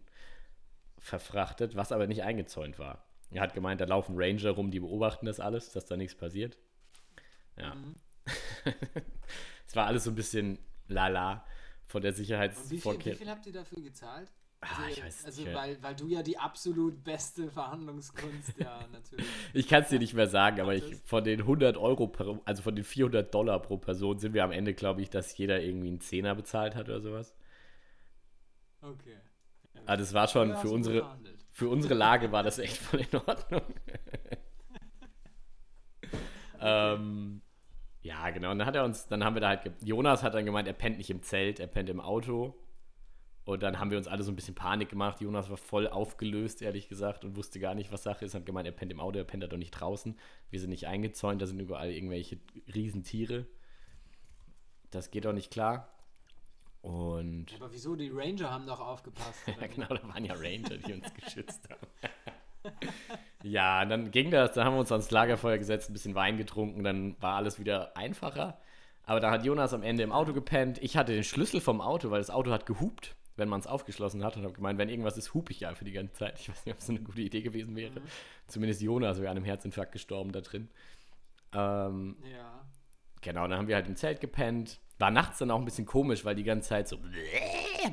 verfrachtet, 0.99 1.75
was 1.75 1.91
aber 1.91 2.05
nicht 2.05 2.21
eingezäunt 2.21 2.77
war. 2.77 3.05
Er 3.31 3.41
hat 3.41 3.55
gemeint, 3.55 3.81
da 3.81 3.85
laufen 3.85 4.13
Ranger 4.15 4.51
rum, 4.51 4.69
die 4.69 4.79
beobachten 4.79 5.25
das 5.25 5.39
alles, 5.39 5.71
dass 5.71 5.85
da 5.85 5.97
nichts 5.97 6.13
passiert. 6.15 6.59
Ja. 7.57 7.73
Mhm. 7.73 7.95
es 9.67 9.75
war 9.75 9.85
alles 9.87 10.03
so 10.05 10.11
ein 10.11 10.15
bisschen 10.15 10.59
lala 10.87 11.45
von 11.85 12.01
der 12.01 12.13
Und 12.55 12.69
wie 12.71 12.81
viel, 12.81 12.99
wie 13.03 13.11
Sicherheitsvorkehr. 13.11 13.15
viel 13.15 13.29
habt 13.29 13.45
ihr 13.45 13.53
dafür 13.53 13.81
gezahlt? 13.81 14.31
Ah, 14.61 14.87
ich 14.89 15.01
weiß 15.03 15.23
also, 15.23 15.43
nicht. 15.43 15.53
weil, 15.53 15.81
weil 15.83 15.95
du 15.95 16.07
ja 16.07 16.23
die 16.23 16.37
absolut 16.39 17.03
beste 17.03 17.51
Verhandlungskunst 17.51 18.57
ja 18.57 18.87
natürlich. 18.91 19.45
Ich 19.53 19.67
kann 19.67 19.83
es 19.83 19.89
dir 19.89 19.99
nicht 19.99 20.13
mehr 20.13 20.27
sagen, 20.27 20.59
aber 20.61 20.75
ich, 20.75 20.97
von 21.05 21.23
den 21.23 21.41
100 21.41 21.77
Euro, 21.77 22.07
per, 22.07 22.39
also 22.45 22.63
von 22.63 22.75
den 22.75 22.83
400 22.85 23.33
Dollar 23.33 23.61
pro 23.61 23.77
Person 23.77 24.19
sind 24.19 24.33
wir 24.33 24.43
am 24.43 24.51
Ende, 24.51 24.73
glaube 24.73 25.01
ich, 25.01 25.09
dass 25.09 25.37
jeder 25.37 25.61
irgendwie 25.61 25.87
einen 25.89 26.01
Zehner 26.01 26.35
bezahlt 26.35 26.75
hat 26.75 26.89
oder 26.89 27.01
sowas. 27.01 27.35
Okay. 28.81 29.19
Aber 29.85 29.97
das 29.97 30.13
war 30.13 30.27
schon 30.27 30.49
Ja, 30.49 30.55
für 30.55 30.69
unsere, 30.69 30.99
verhandelt. 30.99 31.45
für 31.51 31.69
unsere 31.69 31.93
Lage 31.93 32.31
war 32.31 32.43
das 32.43 32.59
echt 32.59 32.77
voll 32.77 33.01
in 33.01 33.15
Ordnung. 33.19 33.61
ähm, 36.59 37.41
ja, 38.05 38.29
genau. 38.29 38.51
Und 38.51 38.59
dann 38.59 38.67
hat 38.67 38.75
er 38.75 38.85
uns, 38.85 39.07
dann 39.07 39.23
haben 39.23 39.35
wir 39.35 39.41
da 39.41 39.47
halt, 39.49 39.71
Jonas 39.81 40.21
hat 40.21 40.35
dann 40.35 40.45
gemeint, 40.45 40.67
er 40.67 40.75
pennt 40.75 40.99
nicht 40.99 41.09
im 41.09 41.23
Zelt, 41.23 41.59
er 41.59 41.65
pennt 41.65 41.89
im 41.89 41.99
Auto. 41.99 42.55
Und 43.45 43.63
dann 43.63 43.79
haben 43.79 43.89
wir 43.89 43.97
uns 43.97 44.07
alle 44.07 44.21
so 44.21 44.31
ein 44.31 44.35
bisschen 44.35 44.53
Panik 44.53 44.89
gemacht. 44.89 45.21
Jonas 45.21 45.49
war 45.49 45.57
voll 45.57 45.87
aufgelöst, 45.87 46.61
ehrlich 46.61 46.87
gesagt, 46.87 47.25
und 47.25 47.35
wusste 47.35 47.59
gar 47.59 47.73
nicht, 47.73 47.91
was 47.91 48.03
Sache 48.03 48.23
ist. 48.23 48.35
Hat 48.35 48.45
gemeint, 48.45 48.67
er 48.67 48.73
pennt 48.73 48.91
im 48.91 48.99
Auto, 48.99 49.17
er 49.17 49.23
pennt 49.23 49.41
da 49.41 49.47
doch 49.47 49.57
nicht 49.57 49.71
draußen. 49.71 50.19
Wir 50.51 50.59
sind 50.59 50.69
nicht 50.69 50.85
eingezäunt, 50.85 51.41
da 51.41 51.47
sind 51.47 51.59
überall 51.59 51.91
irgendwelche 51.91 52.37
Riesentiere. 52.75 53.47
Das 54.91 55.09
geht 55.09 55.25
doch 55.25 55.33
nicht 55.33 55.49
klar. 55.49 55.91
Und 56.83 57.55
Aber 57.55 57.73
wieso? 57.73 57.95
Die 57.95 58.09
Ranger 58.09 58.51
haben 58.51 58.67
doch 58.67 58.81
aufgepasst. 58.81 59.47
ja, 59.59 59.65
genau, 59.65 59.87
da 59.87 60.07
waren 60.07 60.23
ja 60.23 60.35
Ranger, 60.35 60.77
die 60.77 60.93
uns 60.93 61.11
geschützt 61.23 61.67
haben. 61.71 61.87
Ja, 63.43 63.85
dann 63.85 64.11
ging 64.11 64.31
das, 64.31 64.53
dann 64.53 64.65
haben 64.65 64.73
wir 64.75 64.79
uns 64.79 64.91
ans 64.91 65.11
Lagerfeuer 65.11 65.57
gesetzt, 65.57 65.89
ein 65.89 65.93
bisschen 65.93 66.15
Wein 66.15 66.37
getrunken, 66.37 66.83
dann 66.83 67.15
war 67.21 67.35
alles 67.35 67.59
wieder 67.59 67.95
einfacher. 67.97 68.57
Aber 69.03 69.19
da 69.19 69.29
hat 69.31 69.45
Jonas 69.45 69.73
am 69.73 69.83
Ende 69.83 70.03
im 70.03 70.11
Auto 70.11 70.33
gepennt. 70.33 70.81
Ich 70.81 70.97
hatte 70.97 71.13
den 71.13 71.23
Schlüssel 71.23 71.61
vom 71.61 71.79
Auto, 71.79 72.09
weil 72.09 72.19
das 72.19 72.31
Auto 72.31 72.51
hat 72.51 72.65
gehupt, 72.65 73.15
wenn 73.35 73.47
man 73.47 73.59
es 73.59 73.67
aufgeschlossen 73.67 74.23
hat. 74.23 74.35
Und 74.35 74.43
habe 74.43 74.53
gemeint, 74.53 74.79
wenn 74.79 74.89
irgendwas 74.89 75.15
ist, 75.17 75.33
hupe 75.35 75.51
ich 75.51 75.59
ja 75.59 75.75
für 75.75 75.85
die 75.85 75.91
ganze 75.91 76.13
Zeit. 76.13 76.39
Ich 76.39 76.49
weiß 76.49 76.65
nicht, 76.65 76.73
ob 76.73 76.81
es 76.81 76.89
eine 76.89 77.01
gute 77.01 77.21
Idee 77.21 77.41
gewesen 77.41 77.75
wäre. 77.75 77.93
Zumindest 78.47 78.81
Jonas 78.81 79.19
wäre 79.19 79.29
an 79.29 79.37
einem 79.37 79.45
Herzinfarkt 79.45 79.91
gestorben 79.91 80.31
da 80.31 80.41
drin. 80.41 80.69
Ähm, 81.53 82.17
Ja. 82.31 82.65
Genau, 83.21 83.47
dann 83.47 83.57
haben 83.57 83.67
wir 83.67 83.75
halt 83.75 83.87
im 83.87 83.95
Zelt 83.95 84.21
gepennt. 84.21 84.79
War 84.99 85.11
nachts 85.11 85.39
dann 85.39 85.51
auch 85.51 85.57
ein 85.59 85.65
bisschen 85.65 85.85
komisch, 85.85 86.25
weil 86.25 86.35
die 86.35 86.43
ganze 86.43 86.69
Zeit 86.69 86.87
so 86.87 86.97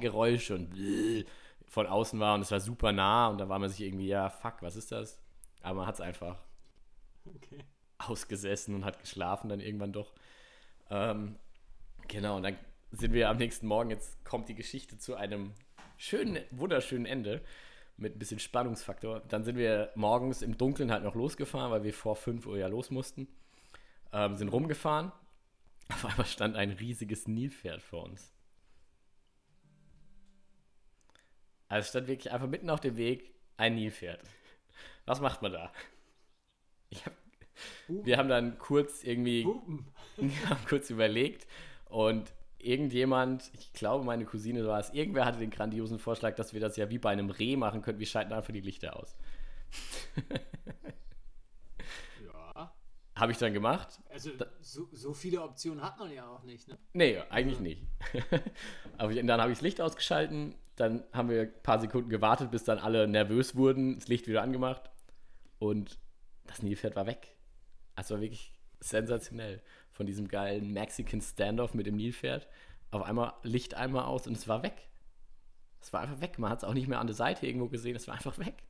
Geräusche 0.01 0.55
und 0.55 0.75
von 1.73 1.87
außen 1.87 2.21
war 2.21 2.35
und 2.35 2.43
es 2.43 2.51
war 2.51 2.61
super 2.61 2.93
nah 2.93 3.29
und 3.29 3.39
da 3.39 3.49
war 3.49 3.59
man 3.59 3.71
sich 3.71 3.81
irgendwie, 3.81 4.07
ja, 4.07 4.29
fuck, 4.29 4.57
was 4.61 4.77
ist 4.77 4.93
das? 4.93 5.19
Aber 5.63 5.79
man 5.79 5.87
hat 5.87 5.95
es 5.95 6.01
einfach 6.03 6.37
Okay. 7.27 7.65
ausgesessen 7.99 8.75
und 8.75 8.85
hat 8.85 9.01
geschlafen 9.01 9.49
dann 9.49 9.61
irgendwann 9.61 9.93
doch. 9.95 10.13
Ähm, 10.91 11.37
genau, 12.09 12.37
und 12.37 12.43
dann 12.43 12.59
sind 12.91 13.15
wir 13.15 13.31
am 13.31 13.39
nächsten 13.39 13.67
Morgen, 13.67 13.89
jetzt 13.89 14.23
kommt 14.23 14.51
die 14.51 14.55
Geschichte 14.55 14.99
zu 14.99 15.15
einem 15.15 15.55
schönen, 15.97 16.45
wunderschönen 16.51 17.07
Ende 17.07 17.41
mit 17.97 18.17
ein 18.17 18.19
bisschen 18.19 18.39
Spannungsfaktor. 18.39 19.21
Dann 19.29 19.43
sind 19.45 19.57
wir 19.57 19.93
morgens 19.95 20.43
im 20.43 20.59
Dunkeln 20.59 20.93
halt 20.93 21.05
noch 21.05 21.15
losgefahren, 21.15 21.71
weil 21.71 21.85
wir 21.85 21.95
vor 21.95 22.17
5 22.17 22.45
Uhr 22.47 22.59
ja 22.59 22.67
los 22.67 22.91
mussten. 22.91 23.29
Ähm, 24.13 24.37
sind 24.37 24.49
rumgefahren. 24.49 25.11
Auf 25.89 26.05
einmal 26.05 26.27
stand 26.27 26.55
ein 26.57 26.71
riesiges 26.73 27.29
Nilpferd 27.29 27.81
vor 27.81 28.05
uns. 28.05 28.35
Also 31.73 31.89
stand 31.89 32.07
wirklich 32.07 32.31
einfach 32.31 32.49
mitten 32.49 32.69
auf 32.69 32.81
dem 32.81 32.99
Weg 32.99 33.33
ein 33.57 33.77
Nilpferd. 33.77 34.21
Was 35.07 35.23
macht 35.23 35.41
man 35.41 35.53
da? 35.53 35.73
Hab, 37.07 37.15
wir 37.89 38.19
haben 38.19 38.29
dann 38.29 38.59
kurz 38.59 39.03
irgendwie 39.03 39.47
haben 40.51 40.67
kurz 40.69 40.91
überlegt 40.91 41.47
und 41.87 42.31
irgendjemand, 42.59 43.51
ich 43.55 43.73
glaube 43.73 44.05
meine 44.05 44.27
Cousine 44.27 44.67
war 44.67 44.81
es, 44.81 44.91
irgendwer 44.91 45.25
hatte 45.25 45.39
den 45.39 45.49
grandiosen 45.49 45.99
Vorschlag, 45.99 46.35
dass 46.35 46.53
wir 46.53 46.61
das 46.61 46.77
ja 46.77 46.91
wie 46.91 46.99
bei 46.99 47.09
einem 47.09 47.31
Reh 47.31 47.57
machen 47.57 47.81
könnten. 47.81 48.01
Wir 48.01 48.07
schalten 48.07 48.35
einfach 48.35 48.53
die 48.53 48.61
Lichter 48.61 48.95
aus. 48.95 49.17
Ja. 52.23 52.75
Habe 53.17 53.33
ich 53.33 53.39
dann 53.39 53.55
gemacht? 53.55 53.99
Also 54.11 54.31
so, 54.61 54.89
so 54.93 55.15
viele 55.15 55.43
Optionen 55.43 55.83
hat 55.83 55.99
man 55.99 56.13
ja 56.13 56.29
auch 56.29 56.43
nicht, 56.43 56.69
ne? 56.69 56.77
Nee, 56.93 57.19
eigentlich 57.31 57.61
nicht. 57.61 57.83
Aber 58.99 59.15
dann 59.15 59.41
habe 59.41 59.53
ich 59.53 59.59
das 59.59 59.63
Licht 59.63 59.81
ausgeschalten, 59.81 60.55
dann 60.77 61.05
haben 61.13 61.29
wir 61.29 61.43
ein 61.43 61.63
paar 61.63 61.81
Sekunden 61.81 62.09
gewartet, 62.09 62.51
bis 62.51 62.65
dann 62.65 62.79
alle 62.79 63.07
nervös 63.07 63.57
wurden, 63.57 63.99
das 63.99 64.09
Licht 64.09 64.27
wieder 64.27 64.43
angemacht 64.43 64.91
und 65.59 65.99
das 66.47 66.63
Nilpferd 66.63 66.97
war 66.97 67.07
weg. 67.07 67.37
Also 67.95 68.15
war 68.15 68.23
wirklich 68.23 68.59
sensationell. 68.81 69.63
Von 69.91 70.07
diesem 70.07 70.29
geilen 70.29 70.73
Mexican 70.73 71.21
Standoff 71.21 71.75
mit 71.75 71.87
dem 71.87 71.97
Nilpferd. 71.97 72.49
Auf 72.91 73.03
einmal 73.03 73.35
Licht 73.43 73.75
einmal 73.75 74.05
aus 74.05 74.27
und 74.27 74.37
es 74.37 74.49
war 74.49 74.63
weg. 74.63 74.89
Es 75.81 75.93
war 75.93 76.01
einfach 76.01 76.21
weg. 76.21 76.39
Man 76.39 76.51
hat 76.51 76.59
es 76.59 76.65
auch 76.65 76.75
nicht 76.75 76.89
mehr 76.89 77.01
an 77.01 77.07
der 77.07 77.17
Seite 77.17 77.47
irgendwo 77.47 77.69
gesehen. 77.69 77.97
Es 77.97 78.09
war 78.09 78.15
einfach 78.15 78.39
weg. 78.39 78.63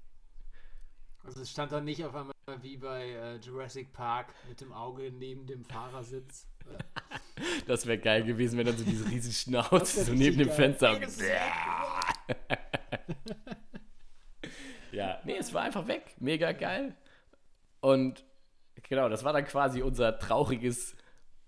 Also 1.25 1.41
es 1.41 1.51
stand 1.51 1.71
dann 1.71 1.85
nicht 1.85 2.05
auf 2.05 2.15
einmal 2.15 2.35
wie 2.63 2.77
bei 2.77 3.11
äh, 3.11 3.37
Jurassic 3.37 3.93
Park 3.93 4.35
mit 4.49 4.61
dem 4.61 4.73
Auge 4.73 5.13
neben 5.13 5.47
dem 5.47 5.65
Fahrersitz. 5.65 6.49
Das 7.67 7.87
wäre 7.87 7.99
geil 7.99 8.25
gewesen, 8.25 8.59
wenn 8.59 8.67
dann 8.67 8.77
so 8.77 8.85
diese 8.85 9.09
riesen 9.09 9.31
Das 9.31 9.41
Schnauze 9.41 10.05
so 10.05 10.13
neben 10.13 10.39
dem 10.39 10.49
geil. 10.49 10.57
Fenster. 10.57 10.99
Ja, 14.93 15.21
nee, 15.25 15.37
es 15.39 15.53
war 15.55 15.63
einfach 15.63 15.87
weg. 15.89 16.15
Mega 16.21 16.53
geil. 16.53 16.95
Und 17.81 18.25
genau, 18.89 19.09
das 19.09 19.25
war 19.25 19.33
dann 19.33 19.45
quasi 19.47 19.83
unser 19.83 20.19
trauriges, 20.19 20.97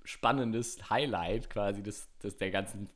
spannendes 0.05 0.91
Highlight 0.91 1.51
quasi 1.51 1.83
des, 1.83 2.09
des 2.19 2.37
der 2.39 2.51
ganzen 2.51 2.89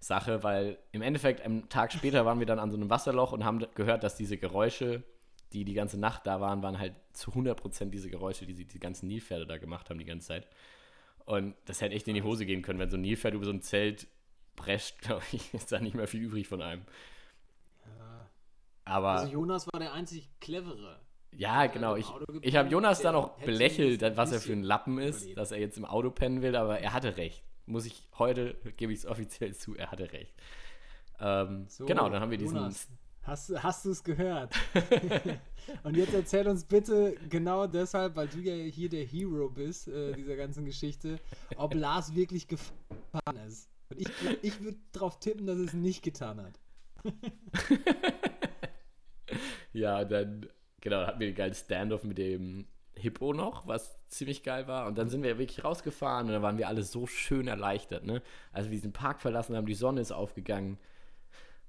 Sache, 0.00 0.42
weil 0.42 0.78
im 0.90 1.02
Endeffekt 1.02 1.44
am 1.46 1.68
Tag 1.68 1.92
später 1.92 2.26
waren 2.26 2.40
wir 2.40 2.46
dann 2.46 2.58
an 2.58 2.70
so 2.70 2.76
einem 2.76 2.90
Wasserloch 2.90 3.32
und 3.32 3.44
haben 3.44 3.64
gehört, 3.74 4.02
dass 4.02 4.16
diese 4.16 4.36
Geräusche, 4.36 5.04
die 5.52 5.64
die 5.64 5.74
ganze 5.74 5.98
Nacht 6.00 6.26
da 6.26 6.40
waren, 6.40 6.62
waren 6.62 6.78
halt 6.78 6.94
zu 7.12 7.30
100% 7.32 7.90
diese 7.90 8.10
Geräusche, 8.10 8.44
die 8.46 8.54
sie- 8.54 8.64
die 8.66 8.80
ganzen 8.80 9.06
Nilpferde 9.06 9.46
da 9.46 9.58
gemacht 9.58 9.88
haben 9.90 9.98
die 9.98 10.04
ganze 10.04 10.26
Zeit. 10.28 10.48
Und 11.32 11.54
das 11.64 11.80
hätte 11.80 11.94
echt 11.94 12.06
in 12.08 12.14
die 12.14 12.22
Hose 12.22 12.44
gehen 12.44 12.60
können, 12.60 12.78
wenn 12.78 12.90
so 12.90 12.98
ein 12.98 13.00
Nilpferd 13.00 13.32
über 13.32 13.46
so 13.46 13.52
ein 13.52 13.62
Zelt 13.62 14.06
prescht, 14.54 14.98
glaube 15.02 15.22
ich, 15.32 15.54
ist 15.54 15.72
da 15.72 15.78
nicht 15.80 15.94
mehr 15.94 16.06
viel 16.06 16.20
übrig 16.20 16.46
von 16.46 16.60
einem. 16.60 16.82
Ja. 17.98 18.30
Aber 18.84 19.12
Also 19.12 19.32
Jonas 19.32 19.66
war 19.72 19.80
der 19.80 19.94
einzig 19.94 20.28
clevere. 20.40 21.00
ja, 21.30 21.66
genau. 21.68 21.96
Ich, 21.96 22.06
ich 22.42 22.56
habe 22.56 22.68
Jonas 22.68 23.02
auch 23.06 23.38
hätte 23.38 23.46
belächelt, 23.50 24.02
was 24.16 24.32
er 24.32 24.40
für 24.40 24.52
ein 24.52 24.62
Lappen 24.62 24.98
ist, 24.98 25.20
überlebt. 25.22 25.38
dass 25.38 25.52
er 25.52 25.58
jetzt 25.58 25.78
im 25.78 25.86
Auto 25.86 26.10
pennen 26.10 26.42
will, 26.42 26.54
aber 26.54 26.80
er 26.80 26.92
hatte 26.92 27.16
recht. 27.16 27.42
Muss 27.64 27.86
ich 27.86 28.02
heute, 28.18 28.54
gebe 28.76 28.92
ich 28.92 28.98
es 28.98 29.06
offiziell 29.06 29.54
zu, 29.54 29.74
er 29.74 29.90
hatte 29.90 30.12
recht. 30.12 30.34
Ähm, 31.18 31.64
So, 31.68 31.86
genau, 31.86 32.10
dann 32.10 32.20
haben 32.20 32.30
wir 32.30 32.38
diesen. 32.38 32.56
Jonas, 32.56 32.88
hast, 33.22 33.62
hast 33.62 33.84
du 33.84 33.90
es 33.90 34.02
gehört? 34.02 34.54
Und 35.84 35.96
jetzt 35.96 36.14
erzähl 36.14 36.46
uns 36.48 36.64
bitte 36.64 37.16
genau 37.28 37.66
deshalb, 37.66 38.16
weil 38.16 38.28
du 38.28 38.38
ja 38.38 38.54
hier 38.54 38.88
der 38.88 39.04
Hero 39.04 39.48
bist, 39.48 39.88
äh, 39.88 40.12
dieser 40.12 40.36
ganzen 40.36 40.64
Geschichte, 40.64 41.18
ob 41.56 41.74
Lars 41.74 42.14
wirklich 42.14 42.48
gefahren 42.48 43.36
ist. 43.46 43.68
Und 43.90 44.00
ich, 44.00 44.08
ich 44.42 44.60
würde 44.60 44.78
darauf 44.92 45.20
tippen, 45.20 45.46
dass 45.46 45.58
es 45.58 45.72
nicht 45.72 46.02
getan 46.02 46.40
hat. 46.40 46.58
Ja, 49.72 50.04
dann, 50.04 50.46
genau, 50.80 51.06
hatten 51.06 51.20
wir 51.20 51.28
einen 51.28 51.36
geilen 51.36 51.54
Standoff 51.54 52.04
mit 52.04 52.18
dem 52.18 52.66
Hippo 52.94 53.32
noch, 53.32 53.66
was 53.66 53.98
ziemlich 54.08 54.42
geil 54.42 54.68
war. 54.68 54.86
Und 54.86 54.98
dann 54.98 55.08
sind 55.08 55.22
wir 55.22 55.38
wirklich 55.38 55.64
rausgefahren 55.64 56.26
und 56.26 56.32
dann 56.32 56.42
waren 56.42 56.58
wir 56.58 56.68
alle 56.68 56.82
so 56.82 57.06
schön 57.06 57.48
erleichtert, 57.48 58.04
ne? 58.04 58.22
Als 58.52 58.66
wir 58.66 58.72
diesen 58.72 58.92
Park 58.92 59.20
verlassen 59.20 59.56
haben, 59.56 59.66
die 59.66 59.74
Sonne 59.74 60.00
ist 60.00 60.12
aufgegangen. 60.12 60.78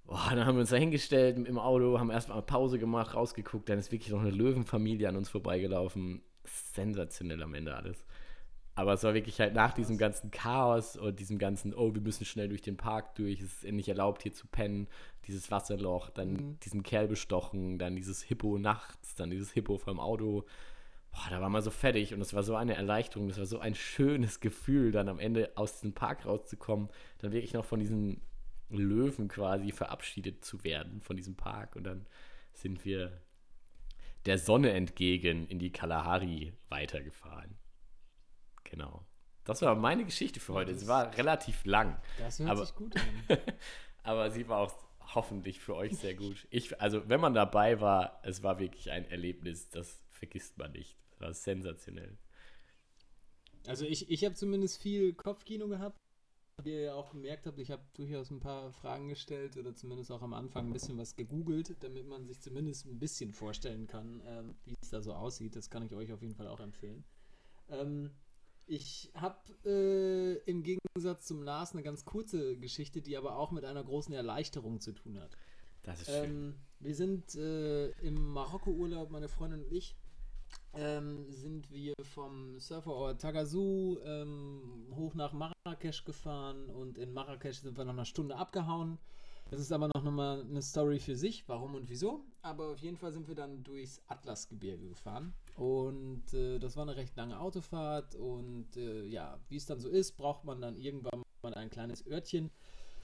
Boah, 0.05 0.29
dann 0.31 0.45
haben 0.45 0.55
wir 0.55 0.61
uns 0.61 0.69
da 0.69 0.75
hingestellt 0.75 1.37
im 1.47 1.57
Auto, 1.57 1.97
haben 1.99 2.11
erstmal 2.11 2.41
Pause 2.41 2.77
gemacht, 2.77 3.15
rausgeguckt, 3.15 3.69
dann 3.69 3.79
ist 3.79 3.91
wirklich 3.91 4.11
noch 4.11 4.21
eine 4.21 4.31
Löwenfamilie 4.31 5.07
an 5.07 5.15
uns 5.15 5.29
vorbeigelaufen. 5.29 6.21
Sensationell 6.45 7.41
am 7.41 7.53
Ende 7.53 7.73
alles. 7.75 8.03
Aber 8.75 8.93
es 8.93 9.03
war 9.03 9.13
wirklich 9.13 9.39
halt 9.39 9.53
nach 9.53 9.71
diesem 9.73 9.97
ganzen 9.97 10.31
Chaos 10.31 10.97
und 10.97 11.19
diesem 11.19 11.37
ganzen, 11.37 11.73
oh, 11.75 11.93
wir 11.93 12.01
müssen 12.01 12.25
schnell 12.25 12.49
durch 12.49 12.61
den 12.61 12.75
Park 12.75 13.15
durch, 13.15 13.39
es 13.39 13.63
ist 13.63 13.71
nicht 13.71 13.87
erlaubt 13.87 14.23
hier 14.23 14.33
zu 14.33 14.47
pennen, 14.47 14.87
dieses 15.27 15.51
Wasserloch, 15.51 16.09
dann 16.09 16.33
Mhm. 16.33 16.59
diesen 16.59 16.83
Kerl 16.83 17.07
bestochen, 17.07 17.77
dann 17.77 17.95
dieses 17.95 18.23
Hippo 18.23 18.57
nachts, 18.57 19.15
dann 19.15 19.29
dieses 19.29 19.51
Hippo 19.51 19.77
vom 19.77 19.99
Auto. 19.99 20.45
Boah, 21.11 21.29
da 21.29 21.39
war 21.39 21.49
man 21.49 21.61
so 21.61 21.69
fertig 21.69 22.13
und 22.13 22.21
es 22.21 22.33
war 22.33 22.41
so 22.41 22.55
eine 22.55 22.73
Erleichterung, 22.75 23.27
das 23.27 23.37
war 23.37 23.45
so 23.45 23.59
ein 23.59 23.75
schönes 23.75 24.39
Gefühl, 24.39 24.91
dann 24.91 25.07
am 25.07 25.19
Ende 25.19 25.51
aus 25.55 25.73
diesem 25.73 25.93
Park 25.93 26.25
rauszukommen, 26.25 26.89
dann 27.19 27.31
wirklich 27.31 27.53
noch 27.53 27.65
von 27.65 27.79
diesen 27.79 28.21
Löwen 28.77 29.27
quasi 29.27 29.71
verabschiedet 29.71 30.43
zu 30.43 30.63
werden, 30.63 31.01
von 31.01 31.15
diesem 31.17 31.35
Park 31.35 31.75
und 31.75 31.83
dann 31.83 32.05
sind 32.53 32.85
wir 32.85 33.21
der 34.25 34.37
Sonne 34.37 34.71
entgegen 34.71 35.47
in 35.47 35.59
die 35.59 35.71
Kalahari 35.71 36.53
weitergefahren. 36.69 37.57
Genau. 38.63 39.05
Das 39.43 39.61
war 39.61 39.75
meine 39.75 40.05
Geschichte 40.05 40.39
für 40.39 40.53
heute. 40.53 40.73
Sie 40.75 40.87
war 40.87 41.15
relativ 41.17 41.65
lang, 41.65 41.99
Das 42.17 42.39
hört 42.39 42.49
Aber- 42.49 42.65
sich 42.65 42.75
gut 42.75 42.95
an. 42.95 43.37
aber 44.03 44.31
sie 44.31 44.47
war 44.47 44.59
auch 44.59 44.73
hoffentlich 45.15 45.59
für 45.59 45.75
euch 45.75 45.97
sehr 45.97 46.15
gut. 46.15 46.47
Ich, 46.49 46.79
also, 46.81 47.07
wenn 47.09 47.19
man 47.19 47.33
dabei 47.33 47.81
war, 47.81 48.21
es 48.23 48.41
war 48.41 48.59
wirklich 48.59 48.89
ein 48.91 49.05
Erlebnis, 49.05 49.69
das 49.69 50.01
vergisst 50.11 50.57
man 50.57 50.71
nicht. 50.71 50.97
Das 51.11 51.19
war 51.19 51.33
sensationell. 51.33 52.17
Also 53.67 53.85
ich, 53.85 54.09
ich 54.09 54.23
habe 54.25 54.35
zumindest 54.35 54.81
viel 54.81 55.13
Kopfkino 55.13 55.67
gehabt. 55.67 55.99
Wie 56.61 56.71
ihr 56.71 56.81
ja 56.81 56.93
auch 56.93 57.11
gemerkt 57.11 57.47
habt, 57.47 57.59
ich 57.59 57.71
habe 57.71 57.83
durchaus 57.93 58.29
ein 58.29 58.39
paar 58.39 58.71
Fragen 58.71 59.07
gestellt 59.07 59.57
oder 59.57 59.73
zumindest 59.73 60.11
auch 60.11 60.21
am 60.21 60.33
Anfang 60.33 60.67
ein 60.67 60.73
bisschen 60.73 60.97
was 60.97 61.15
gegoogelt, 61.15 61.75
damit 61.81 62.07
man 62.07 62.25
sich 62.25 62.39
zumindest 62.41 62.85
ein 62.85 62.99
bisschen 62.99 63.33
vorstellen 63.33 63.87
kann, 63.87 64.21
ähm, 64.25 64.55
wie 64.65 64.75
es 64.81 64.89
da 64.89 65.01
so 65.01 65.13
aussieht. 65.13 65.55
Das 65.55 65.69
kann 65.69 65.83
ich 65.83 65.95
euch 65.95 66.11
auf 66.13 66.21
jeden 66.21 66.35
Fall 66.35 66.47
auch 66.47 66.59
empfehlen. 66.59 67.03
Ähm, 67.69 68.11
ich 68.65 69.11
habe 69.15 69.37
äh, 69.65 70.49
im 70.49 70.63
Gegensatz 70.63 71.25
zum 71.25 71.43
Lars 71.43 71.73
eine 71.73 71.83
ganz 71.83 72.05
kurze 72.05 72.55
Geschichte, 72.57 73.01
die 73.01 73.17
aber 73.17 73.35
auch 73.37 73.51
mit 73.51 73.65
einer 73.65 73.83
großen 73.83 74.13
Erleichterung 74.13 74.79
zu 74.79 74.93
tun 74.93 75.19
hat. 75.19 75.35
Das 75.81 76.01
ist 76.01 76.11
schön. 76.11 76.23
Ähm, 76.23 76.55
wir 76.79 76.95
sind 76.95 77.35
äh, 77.35 77.89
im 78.01 78.31
Marokko-Urlaub, 78.31 79.09
meine 79.09 79.27
Freundin 79.27 79.63
und 79.63 79.71
ich, 79.71 79.97
ähm, 80.73 81.25
sind 81.29 81.69
wir 81.71 81.93
vom 82.01 82.59
Surferort 82.59 83.21
Tagazu 83.21 83.99
ähm, 84.05 84.87
hoch 84.95 85.13
nach 85.13 85.33
Marrakesch 85.33 86.03
gefahren 86.03 86.69
und 86.69 86.97
in 86.97 87.13
Marrakesch 87.13 87.59
sind 87.59 87.77
wir 87.77 87.85
nach 87.85 87.93
einer 87.93 88.05
Stunde 88.05 88.35
abgehauen. 88.35 88.97
Das 89.49 89.59
ist 89.59 89.71
aber 89.71 89.87
noch 89.87 90.03
mal 90.03 90.41
eine 90.41 90.61
Story 90.61 90.99
für 90.99 91.15
sich, 91.15 91.47
warum 91.47 91.75
und 91.75 91.89
wieso. 91.89 92.25
Aber 92.41 92.69
auf 92.71 92.79
jeden 92.79 92.97
Fall 92.97 93.11
sind 93.11 93.27
wir 93.27 93.35
dann 93.35 93.63
durchs 93.63 94.01
Atlasgebirge 94.07 94.87
gefahren. 94.87 95.33
Und 95.57 96.33
äh, 96.33 96.57
das 96.57 96.75
war 96.75 96.83
eine 96.83 96.95
recht 96.95 97.15
lange 97.15 97.39
Autofahrt. 97.39 98.15
Und 98.15 98.75
äh, 98.77 99.05
ja, 99.05 99.39
wie 99.49 99.57
es 99.57 99.67
dann 99.67 99.79
so 99.79 99.89
ist, 99.89 100.17
braucht 100.17 100.43
man 100.43 100.59
dann 100.59 100.75
irgendwann 100.75 101.21
mal 101.43 101.53
ein 101.53 101.69
kleines 101.69 102.05
Örtchen, 102.07 102.49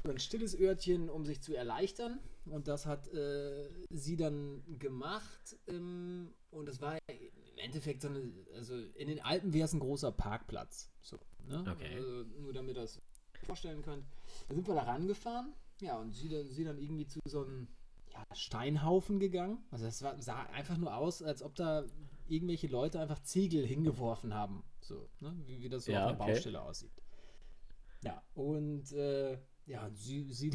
ein 0.05 0.19
stilles 0.19 0.59
Örtchen, 0.59 1.09
um 1.09 1.25
sich 1.25 1.41
zu 1.41 1.55
erleichtern. 1.55 2.19
Und 2.45 2.67
das 2.67 2.85
hat 2.85 3.07
äh, 3.13 3.69
sie 3.89 4.15
dann 4.15 4.63
gemacht. 4.79 5.57
Ähm, 5.67 6.33
und 6.51 6.67
es 6.69 6.81
war 6.81 6.97
im 7.07 7.57
Endeffekt 7.57 8.01
so 8.01 8.07
eine, 8.07 8.31
also 8.55 8.75
in 8.95 9.07
den 9.07 9.21
Alpen 9.21 9.53
wäre 9.53 9.65
es 9.65 9.73
ein 9.73 9.79
großer 9.79 10.11
Parkplatz. 10.11 10.89
So, 11.01 11.17
ne? 11.47 11.63
Okay. 11.69 11.95
Also 11.95 12.23
nur 12.39 12.53
damit 12.53 12.75
ihr 12.75 12.81
das 12.81 12.99
vorstellen 13.45 13.81
könnt. 13.81 14.05
Da 14.47 14.55
sind 14.55 14.67
wir 14.67 14.75
da 14.75 14.83
rangefahren. 14.83 15.53
Ja, 15.81 15.97
und 15.97 16.13
sie 16.13 16.29
dann, 16.29 16.49
sie 16.49 16.63
dann 16.63 16.77
irgendwie 16.77 17.07
zu 17.07 17.19
so 17.25 17.43
einem 17.43 17.67
ja, 18.11 18.23
Steinhaufen 18.35 19.19
gegangen. 19.19 19.63
Also 19.71 19.85
es 19.85 20.01
war, 20.01 20.21
sah 20.21 20.43
einfach 20.43 20.77
nur 20.77 20.95
aus, 20.95 21.21
als 21.21 21.41
ob 21.41 21.55
da 21.55 21.85
irgendwelche 22.27 22.67
Leute 22.67 22.99
einfach 22.99 23.21
Ziegel 23.23 23.65
hingeworfen 23.65 24.33
haben. 24.33 24.63
So, 24.81 25.09
ne? 25.19 25.35
wie, 25.45 25.61
wie 25.61 25.69
das 25.69 25.85
so 25.85 25.91
Ja, 25.91 26.05
auf 26.05 26.11
der 26.11 26.21
okay. 26.21 26.33
Baustelle 26.33 26.61
aussieht. 26.61 26.91
Ja, 28.03 28.21
und 28.33 28.91
äh, 28.93 29.37
ja, 29.69 29.85
und 29.85 29.95
sie, 29.97 30.23
sie, 30.33 30.51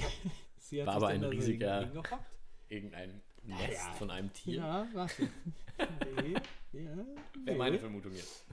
sie 0.59 0.81
hat 0.81 0.89
War 0.89 0.97
aber 0.97 1.09
ein 1.09 1.25
riesiger- 1.25 1.81
hingehockt. 1.85 2.13
Irgendein 2.69 3.21
Nest 3.45 3.73
ja. 3.73 3.93
von 3.95 4.11
einem 4.11 4.33
Tier. 4.33 4.57
Ja, 4.57 4.87
warte. 4.93 5.29
nee, 6.23 6.33
ja, 6.73 6.97
Wäre 6.97 7.07
nee. 7.45 7.55
meine 7.57 7.79
Vermutung 7.79 8.13
jetzt. 8.13 8.45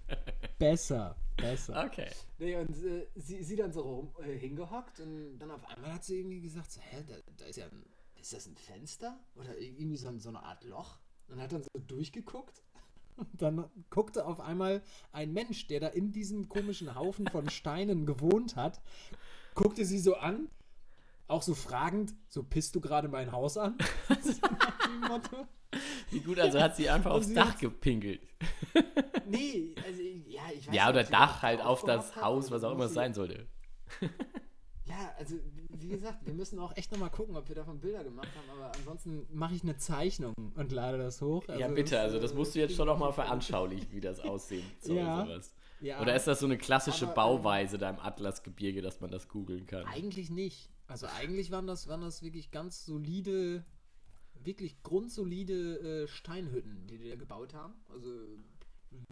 Besser, 0.60 1.16
besser. 1.38 1.86
Okay. 1.86 2.10
Nee, 2.38 2.56
und 2.58 2.70
äh, 2.84 3.08
sie, 3.16 3.42
sie 3.44 3.56
dann 3.56 3.72
so 3.72 3.82
rum, 3.82 4.16
äh, 4.24 4.38
hingehockt 4.38 5.00
und 5.00 5.40
dann 5.40 5.50
auf 5.52 5.66
einmal 5.68 5.94
hat 5.94 6.04
sie 6.04 6.20
irgendwie 6.20 6.42
gesagt, 6.42 6.72
so, 6.72 6.82
hä, 6.82 7.04
da, 7.08 7.16
da 7.38 7.46
ist 7.46 7.56
ja 7.56 7.66
ein, 7.66 7.86
ist 8.20 8.34
das 8.34 8.46
ein 8.48 8.56
Fenster? 8.58 9.18
Oder 9.36 9.58
irgendwie 9.58 9.98
so, 9.98 10.10
ein, 10.10 10.20
so 10.20 10.30
eine 10.30 10.44
Art 10.44 10.64
Loch? 10.66 11.00
Und 11.30 11.42
hat 11.42 11.52
dann 11.54 11.64
so 11.64 11.70
durchgeguckt. 11.88 12.62
Und 13.18 13.42
dann 13.42 13.66
guckte 13.90 14.26
auf 14.26 14.40
einmal 14.40 14.82
ein 15.12 15.34
Mensch, 15.34 15.68
der 15.68 15.80
da 15.80 15.88
in 15.88 16.12
diesem 16.12 16.50
komischen 16.50 16.96
Haufen 16.96 17.28
von 17.28 17.50
Steinen 17.52 18.06
gewohnt 18.06 18.56
hat, 18.56 18.82
guckte 19.56 19.86
sie 19.86 20.00
so 20.00 20.16
an, 20.16 20.48
auch 21.28 21.42
so 21.42 21.54
fragend, 21.54 22.14
so 22.28 22.44
pisst 22.44 22.76
du 22.76 22.82
gerade 22.82 23.08
mein 23.08 23.32
Haus 23.32 23.58
an? 23.58 23.78
Wie 26.10 26.20
gut, 26.20 26.40
also 26.40 26.60
hat 26.60 26.76
sie 26.76 26.90
einfach 26.90 27.12
aufs 27.12 27.28
sie 27.28 27.34
Dach 27.34 27.58
gepinkelt. 27.58 28.22
Nee, 29.28 29.74
also 29.86 30.02
ja, 30.02 30.42
ich 30.54 30.68
weiß 30.68 30.76
Ja, 30.76 30.86
nicht, 30.86 30.94
oder 30.96 31.06
sie 31.06 31.12
Dach 31.12 31.42
halt 31.42 31.62
auf 31.62 31.84
das 31.86 32.16
Haus, 32.18 32.52
was 32.52 32.64
auch 32.64 32.74
immer 32.74 32.86
es 32.86 32.94
sein 32.94 33.14
sollte. 33.14 33.48
Ja, 34.86 35.14
also 35.18 35.36
wie 35.80 35.88
gesagt, 35.90 36.26
wir 36.26 36.34
müssen 36.34 36.60
auch 36.60 36.76
echt 36.76 36.92
nochmal 36.92 37.10
gucken, 37.10 37.36
ob 37.36 37.48
wir 37.48 37.56
davon 37.56 37.80
Bilder 37.80 38.04
gemacht 38.04 38.30
haben, 38.36 38.60
aber 38.60 38.72
ansonsten 38.76 39.26
mache 39.32 39.56
ich 39.56 39.64
eine 39.64 39.78
Zeichnung 39.78 40.34
und 40.56 40.72
lade 40.72 40.98
das 40.98 41.22
hoch. 41.22 41.44
ja, 41.48 41.68
bitte, 41.68 42.00
also 42.00 42.20
das 42.20 42.34
musst 42.34 42.56
du 42.56 42.60
jetzt 42.60 42.76
schon 42.76 42.88
noch 42.88 42.98
mal 42.98 43.12
kriegen 43.12 43.18
wir 43.18 43.26
auf 43.26 43.30
jeden 43.34 43.42
Fall- 43.42 43.50
veranschaulichen, 43.50 43.92
wie 43.92 44.02
das 44.02 44.20
aussehen 44.20 44.66
soll. 44.80 44.98
Ja. 44.98 45.26
Sowas. 45.26 45.56
Ja, 45.82 46.00
Oder 46.02 46.16
ist 46.16 46.28
das 46.28 46.40
so 46.40 46.46
eine 46.46 46.58
klassische 46.60 47.06
Aber, 47.08 47.12
ähm, 47.12 47.16
Bauweise 47.16 47.78
da 47.80 47.90
im 47.90 48.00
Atlasgebirge, 48.00 48.82
dass 48.84 49.02
man 49.02 49.10
das 49.10 49.28
googeln 49.28 49.66
kann? 49.66 49.84
eigentlich 49.86 50.30
nicht. 50.30 50.70
Also 50.86 51.08
eigentlich 51.08 51.50
waren 51.50 51.66
das, 51.66 51.88
waren 51.88 52.02
das 52.02 52.22
wirklich 52.22 52.52
ganz 52.52 52.86
solide, 52.86 53.66
wirklich 54.36 54.84
grundsolide 54.84 56.04
äh, 56.04 56.08
Steinhütten, 56.08 56.86
die 56.88 56.98
die 57.00 57.10
da 57.10 57.16
gebaut 57.16 57.54
haben. 57.56 57.74
Also 57.90 58.10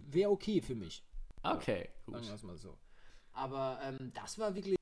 wäre 0.06 0.30
okay 0.30 0.60
für 0.60 0.74
mich. 0.76 1.02
Okay, 1.42 1.88
gut. 2.06 2.14
Sagen 2.16 2.26
wir 2.28 2.34
es 2.34 2.42
mal 2.44 2.56
so. 2.58 2.78
Aber 3.32 3.80
ähm, 3.82 4.12
das 4.14 4.38
war 4.38 4.54
wirklich 4.54 4.76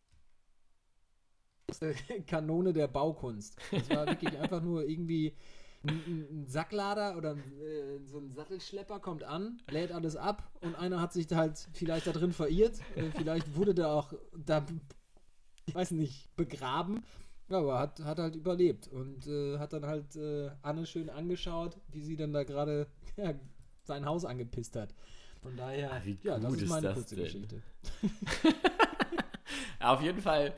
Kanone 2.26 2.72
der 2.72 2.88
Baukunst. 2.88 3.56
Das 3.70 3.90
war 3.90 4.06
wirklich 4.06 4.36
einfach 4.38 4.62
nur 4.62 4.84
irgendwie 4.84 5.34
ein, 5.86 6.26
ein- 6.40 6.46
Sacklader 6.46 7.16
oder 7.16 7.32
ein, 7.32 7.38
äh, 7.60 7.98
so 8.06 8.18
ein 8.18 8.32
Sattelschlepper 8.32 8.98
kommt 9.00 9.22
an, 9.22 9.58
lädt 9.70 9.92
alles 9.92 10.16
ab 10.16 10.50
und 10.60 10.74
einer 10.74 11.00
hat 11.00 11.12
sich 11.12 11.26
da 11.26 11.36
halt 11.36 11.68
vielleicht 11.74 12.06
da 12.06 12.12
drin 12.12 12.32
verirrt. 12.32 12.78
Äh, 12.96 13.10
vielleicht 13.16 13.54
wurde 13.54 13.74
der 13.74 13.88
auch 13.90 14.12
da, 14.36 14.64
ich 15.66 15.74
weiß 15.74 15.92
nicht, 15.92 16.34
begraben. 16.36 17.04
Ja, 17.50 17.58
aber 17.60 17.78
hat, 17.78 18.00
hat 18.00 18.18
halt 18.18 18.36
überlebt 18.36 18.88
und 18.88 19.26
äh, 19.26 19.58
hat 19.58 19.72
dann 19.72 19.86
halt 19.86 20.16
äh, 20.16 20.50
Anne 20.62 20.84
schön 20.84 21.08
angeschaut, 21.08 21.78
wie 21.92 22.02
sie 22.02 22.16
dann 22.16 22.32
da 22.32 22.44
gerade 22.44 22.86
ja, 23.16 23.34
sein 23.84 24.04
Haus 24.04 24.24
angepisst 24.24 24.74
hat. 24.76 24.94
Von 25.42 25.56
daher, 25.56 25.92
Ah, 25.92 26.02
ja, 26.24 26.38
das 26.38 26.52
ist 26.54 26.62
ist 26.62 26.68
meine 26.68 26.88
das 26.88 26.94
kurze 26.94 27.14
denn? 27.14 27.24
Geschichte. 27.24 27.62
Ja, 29.80 29.94
auf 29.94 30.02
jeden 30.02 30.20
Fall, 30.20 30.54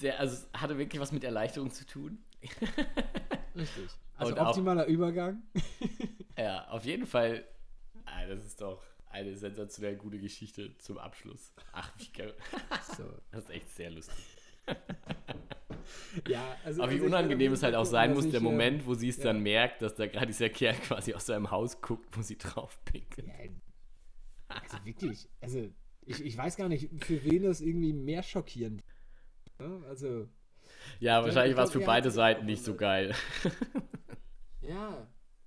sehr, 0.00 0.18
also 0.18 0.34
es 0.34 0.60
hatte 0.60 0.78
wirklich 0.78 1.00
was 1.00 1.12
mit 1.12 1.22
Erleichterung 1.24 1.70
zu 1.70 1.86
tun. 1.86 2.18
Richtig. 3.54 3.90
Also 4.16 4.32
Und 4.32 4.38
auch- 4.38 4.48
optimaler 4.48 4.86
Übergang. 4.86 5.42
Ja, 6.38 6.68
auf 6.68 6.86
jeden 6.86 7.06
Fall. 7.06 7.44
Ah, 8.06 8.24
das 8.26 8.46
ist 8.46 8.62
doch 8.62 8.82
eine 9.10 9.36
sensationell 9.36 9.94
gute 9.96 10.18
Geschichte 10.18 10.74
zum 10.78 10.96
Abschluss. 10.96 11.52
Ach, 11.72 11.92
wie 11.98 12.10
geil. 12.16 12.34
So. 12.96 13.04
Das 13.30 13.44
ist 13.44 13.50
echt 13.50 13.68
sehr 13.74 13.90
lustig. 13.90 14.24
Ja, 16.26 16.56
also, 16.64 16.82
Aber 16.82 16.92
wie 16.92 16.96
also 16.96 17.06
unangenehm 17.06 17.52
es 17.52 17.62
halt 17.62 17.74
auch 17.74 17.84
sein 17.84 18.14
muss, 18.14 18.24
ich, 18.24 18.30
der 18.30 18.40
äh, 18.40 18.44
Moment, 18.44 18.86
wo 18.86 18.94
sie 18.94 19.10
es 19.10 19.18
ja. 19.18 19.24
dann 19.24 19.42
merkt, 19.42 19.82
dass 19.82 19.96
da 19.96 20.06
gerade 20.06 20.28
dieser 20.28 20.48
Kerl 20.48 20.76
quasi 20.76 21.12
aus 21.12 21.26
seinem 21.26 21.50
Haus 21.50 21.82
guckt, 21.82 22.16
wo 22.16 22.22
sie 22.22 22.38
drauf 22.38 22.78
pinkelt. 22.86 23.28
Ja, 23.28 23.34
also 24.48 24.84
wirklich, 24.84 25.28
also 25.42 25.68
ich, 26.06 26.24
ich 26.24 26.36
weiß 26.38 26.56
gar 26.56 26.68
nicht, 26.68 26.88
für 27.04 27.22
wen 27.24 27.42
das 27.42 27.60
irgendwie 27.60 27.92
mehr 27.92 28.22
schockierend. 28.22 28.82
Ja, 29.60 29.80
also, 29.88 30.28
Ja, 31.00 31.22
wahrscheinlich 31.24 31.52
ich 31.52 31.56
war 31.56 31.64
es 31.64 31.72
für 31.72 31.80
beide 31.80 32.10
Seiten 32.10 32.46
nicht 32.46 32.64
so 32.64 32.74
geil. 32.74 33.14
ja. 34.62 35.06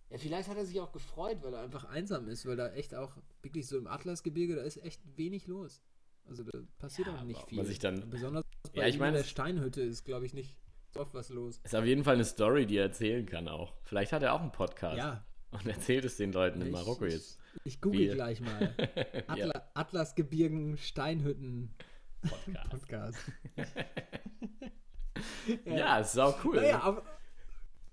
Ja, 0.10 0.18
vielleicht 0.20 0.48
hat 0.48 0.58
er 0.58 0.66
sich 0.66 0.80
auch 0.80 0.92
gefreut, 0.92 1.38
weil 1.42 1.54
er 1.56 1.62
einfach 1.62 1.86
einsam 1.86 2.28
ist, 2.28 2.46
weil 2.46 2.56
da 2.56 2.70
echt 2.74 2.94
auch 2.94 3.18
wirklich 3.42 3.68
so 3.68 3.78
im 3.80 3.88
Atlasgebirge, 3.88 4.56
da 4.56 4.62
ist 4.62 4.78
echt 4.84 5.02
wenig 5.18 5.48
los. 5.48 5.82
Also 6.26 6.44
da 6.44 6.60
passiert 6.78 7.08
Ja, 7.08 7.16
auch 7.16 7.24
nicht 7.24 7.42
viel. 7.48 7.58
man 7.58 7.66
sich 7.66 7.80
dann- 7.80 8.10
Besonders 8.12 8.44
bei 8.74 8.82
Ja, 8.82 8.88
ich 8.88 9.00
meine, 9.00 9.18
in 9.18 9.24
der 9.24 9.28
Steinhütte 9.30 9.82
ist, 9.82 10.06
glaube 10.06 10.26
ich, 10.28 10.34
nicht 10.36 10.56
so 10.94 11.00
oft 11.02 11.14
was 11.16 11.30
los. 11.30 11.60
Ist 11.64 11.76
auf 11.76 11.86
jeden 11.86 12.04
Fall 12.04 12.14
eine 12.14 12.26
Story, 12.26 12.68
die 12.68 12.78
er 12.78 12.84
erzählen 12.84 13.26
kann 13.26 13.48
auch. 13.48 13.74
Vielleicht 13.86 14.12
hat 14.14 14.22
er 14.22 14.34
auch 14.34 14.42
einen 14.42 14.52
Podcast 14.52 14.98
Ja, 15.00 15.26
und 15.50 15.66
erzählt 15.66 16.06
es 16.06 16.16
den 16.18 16.32
Leuten 16.32 16.62
in 16.62 16.68
ich- 16.68 16.74
Marokko 16.74 17.06
ich, 17.06 17.14
jetzt. 17.14 17.40
Ich 17.66 17.82
google 17.82 18.00
Wie- 18.02 18.08
gleich 18.14 18.40
mal. 18.40 18.74
Atla 19.28 19.36
ja, 19.48 19.70
Atlasgebirgen 19.74 20.78
Steinhütten 20.78 21.74
Podcast. 22.30 22.70
Podcast. 22.70 23.18
Ja, 25.66 26.00
ist 26.00 26.14
sau 26.14 26.36
cool. 26.44 26.56
Naja, 26.56 26.84
auf, 26.84 27.02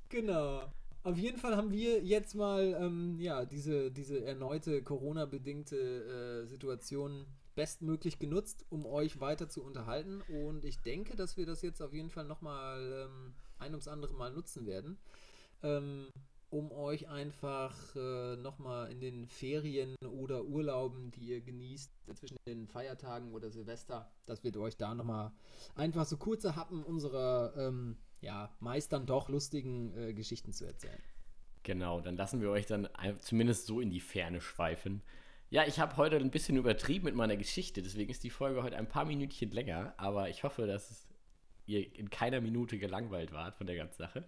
genau. 0.09 0.63
Auf 1.03 1.17
jeden 1.17 1.39
Fall 1.39 1.57
haben 1.57 1.73
wir 1.73 2.03
jetzt 2.03 2.35
mal 2.35 2.77
ähm, 2.81 3.19
ja, 3.19 3.45
diese, 3.45 3.91
diese 3.91 4.25
erneute 4.25 4.83
Corona-bedingte 4.83 6.43
äh, 6.45 6.47
Situation 6.47 7.27
bestmöglich 7.55 8.19
genutzt, 8.19 8.65
um 8.69 8.87
euch 8.87 9.21
weiter 9.21 9.49
zu 9.49 9.65
unterhalten. 9.65 10.23
Und 10.29 10.65
ich 10.65 10.83
denke, 10.83 11.17
dass 11.17 11.37
wir 11.37 11.47
das 11.47 11.63
jetzt 11.63 11.83
auf 11.83 11.93
jeden 11.93 12.11
Fall 12.11 12.25
nochmal 12.25 13.09
ähm, 13.09 13.35
ein 13.59 13.73
ums 13.73 13.89
andere 13.89 14.15
Mal 14.15 14.33
nutzen 14.33 14.67
werden. 14.67 14.99
Ähm, 15.63 16.09
um 16.51 16.73
euch 16.73 17.09
einfach 17.09 17.75
äh, 17.95 18.37
nochmal 18.37 18.91
in 18.91 19.01
den 19.01 19.27
Ferien 19.27 19.95
oder 20.05 20.45
Urlauben, 20.45 21.11
die 21.13 21.29
ihr 21.29 21.41
genießt, 21.41 21.91
zwischen 22.15 22.37
den 22.47 22.67
Feiertagen 22.67 23.33
oder 23.33 23.51
Silvester, 23.51 24.11
dass 24.27 24.43
wir 24.43 24.55
euch 24.57 24.77
da 24.77 24.95
nochmal 24.95 25.33
einfach 25.77 26.05
so 26.05 26.17
kurze 26.17 26.57
Happen 26.57 26.83
unserer, 26.83 27.55
ähm, 27.57 27.97
ja, 28.21 28.51
meist 28.59 28.93
dann 28.93 29.07
doch 29.07 29.29
lustigen 29.29 29.97
äh, 29.97 30.13
Geschichten 30.13 30.53
zu 30.53 30.67
erzählen. 30.67 31.01
Genau, 31.63 32.01
dann 32.01 32.17
lassen 32.17 32.41
wir 32.41 32.51
euch 32.51 32.67
dann 32.67 32.89
zumindest 33.21 33.67
so 33.67 33.81
in 33.81 33.91
die 33.91 34.01
Ferne 34.01 34.41
schweifen. 34.41 35.03
Ja, 35.51 35.67
ich 35.67 35.79
habe 35.79 35.97
heute 35.97 36.17
ein 36.17 36.31
bisschen 36.31 36.57
übertrieben 36.57 37.05
mit 37.05 37.15
meiner 37.15 37.37
Geschichte, 37.37 37.83
deswegen 37.83 38.11
ist 38.11 38.25
die 38.25 38.31
Folge 38.31 38.63
heute 38.63 38.77
ein 38.77 38.89
paar 38.89 39.05
Minütchen 39.05 39.51
länger, 39.51 39.95
aber 39.99 40.31
ich 40.31 40.43
hoffe, 40.43 40.67
dass 40.67 41.07
ihr 41.67 41.95
in 41.97 42.09
keiner 42.09 42.41
Minute 42.41 42.79
gelangweilt 42.79 43.33
wart 43.33 43.57
von 43.57 43.67
der 43.67 43.77
ganzen 43.77 43.99
Sache. 43.99 44.25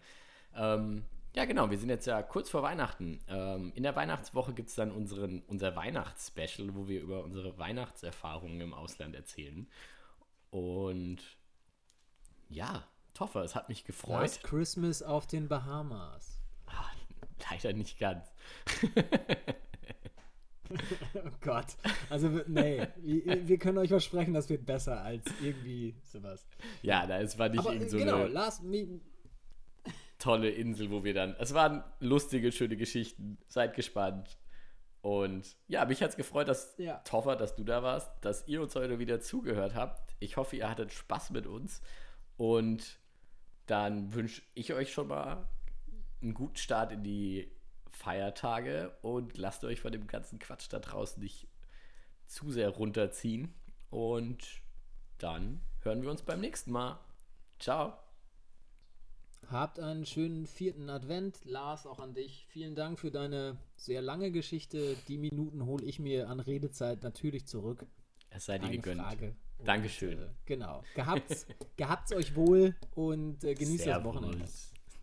Ähm, 0.54 1.04
ja, 1.34 1.44
genau, 1.46 1.70
wir 1.70 1.78
sind 1.78 1.88
jetzt 1.88 2.06
ja 2.06 2.22
kurz 2.22 2.50
vor 2.50 2.62
Weihnachten. 2.62 3.20
Ähm, 3.28 3.72
in 3.74 3.82
der 3.82 3.96
Weihnachtswoche 3.96 4.52
gibt 4.52 4.68
es 4.68 4.74
dann 4.74 4.90
unseren, 4.92 5.42
unser 5.46 5.74
Weihnachtsspecial, 5.76 6.74
wo 6.74 6.88
wir 6.88 7.00
über 7.00 7.24
unsere 7.24 7.58
Weihnachtserfahrungen 7.58 8.60
im 8.60 8.74
Ausland 8.74 9.14
erzählen. 9.14 9.66
Und 10.50 11.18
Ja, 12.48 12.84
Toffer, 13.14 13.42
es 13.44 13.54
hat 13.54 13.68
mich 13.68 13.84
gefreut. 13.84 14.22
Last 14.22 14.42
Christmas 14.44 15.02
auf 15.02 15.26
den 15.26 15.48
Bahamas. 15.48 16.38
Ah, 16.66 16.90
leider 17.50 17.72
nicht 17.72 17.98
ganz. 17.98 18.32
Oh 21.14 21.30
Gott. 21.42 21.66
Also, 22.08 22.28
nee, 22.46 22.86
wir, 22.96 23.46
wir 23.46 23.58
können 23.58 23.76
euch 23.78 23.90
versprechen, 23.90 24.32
das 24.32 24.48
wird 24.48 24.64
besser 24.64 25.02
als 25.02 25.24
irgendwie 25.42 25.94
sowas. 26.02 26.46
Ja, 26.80 27.06
da 27.06 27.20
es 27.20 27.38
war 27.38 27.50
nicht 27.50 27.60
Aber 27.60 27.74
irgend 27.74 27.90
so 27.90 27.98
genau, 27.98 28.16
eine 28.16 28.28
Last 28.28 28.62
tolle 30.22 30.50
Insel, 30.50 30.90
wo 30.90 31.02
wir 31.04 31.14
dann. 31.14 31.34
Es 31.38 31.52
waren 31.52 31.82
lustige, 31.98 32.52
schöne 32.52 32.76
Geschichten. 32.76 33.38
Seid 33.48 33.74
gespannt. 33.74 34.38
Und 35.00 35.56
ja, 35.66 35.84
mich 35.84 36.00
hat 36.00 36.10
es 36.10 36.16
gefreut, 36.16 36.46
dass 36.46 36.74
Ja. 36.78 36.98
Toffer, 36.98 37.34
dass 37.34 37.56
du 37.56 37.64
da 37.64 37.82
warst, 37.82 38.12
dass 38.24 38.46
ihr 38.46 38.62
uns 38.62 38.76
heute 38.76 39.00
wieder 39.00 39.20
zugehört 39.20 39.74
habt. 39.74 40.14
Ich 40.20 40.36
hoffe, 40.36 40.56
ihr 40.56 40.70
hattet 40.70 40.92
Spaß 40.92 41.30
mit 41.30 41.46
uns. 41.46 41.82
Und 42.36 43.00
dann 43.66 44.14
wünsche 44.14 44.42
ich 44.54 44.72
euch 44.72 44.92
schon 44.92 45.08
mal 45.08 45.48
einen 46.22 46.34
guten 46.34 46.56
Start 46.56 46.92
in 46.92 47.02
die 47.02 47.50
Feiertage 47.90 48.96
und 49.02 49.36
lasst 49.36 49.64
euch 49.64 49.80
von 49.80 49.92
dem 49.92 50.06
ganzen 50.06 50.38
Quatsch 50.38 50.68
da 50.70 50.78
draußen 50.78 51.20
nicht 51.20 51.48
zu 52.26 52.50
sehr 52.52 52.68
runterziehen. 52.68 53.54
Und 53.90 54.62
dann 55.18 55.60
hören 55.80 56.02
wir 56.02 56.10
uns 56.10 56.22
beim 56.22 56.40
nächsten 56.40 56.70
Mal. 56.70 57.00
Ciao. 57.58 58.11
Habt 59.52 59.78
einen 59.80 60.06
schönen 60.06 60.46
vierten 60.46 60.88
Advent. 60.88 61.44
Lars, 61.44 61.86
auch 61.86 62.00
an 62.00 62.14
dich. 62.14 62.46
Vielen 62.48 62.74
Dank 62.74 62.98
für 62.98 63.10
deine 63.10 63.58
sehr 63.76 64.00
lange 64.00 64.30
Geschichte. 64.30 64.96
Die 65.08 65.18
Minuten 65.18 65.66
hole 65.66 65.84
ich 65.84 65.98
mir 65.98 66.30
an 66.30 66.40
Redezeit 66.40 67.02
natürlich 67.02 67.46
zurück. 67.46 67.84
Es 68.30 68.46
sei 68.46 68.56
dir 68.58 68.70
gegönnt. 68.70 69.02
Frage. 69.02 69.36
Und, 69.58 69.68
Dankeschön. 69.68 70.18
Äh, 70.18 70.28
genau. 70.46 70.82
Gehabt's, 70.94 71.46
gehabt's 71.76 72.14
euch 72.14 72.34
wohl 72.34 72.74
und 72.94 73.44
äh, 73.44 73.52
genießt 73.52 73.80
das 73.80 73.84
Servus. 73.84 74.14
Wochenende. 74.14 74.46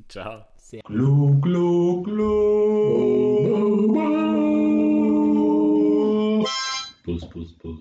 Ciao. 0.07 0.45
Sehr 0.57 0.81
Glu, 0.81 1.39
glu, 1.41 2.01
glu. 2.01 3.19
Bus, 7.05 7.29
bus, 7.29 7.53
bus. 7.53 7.79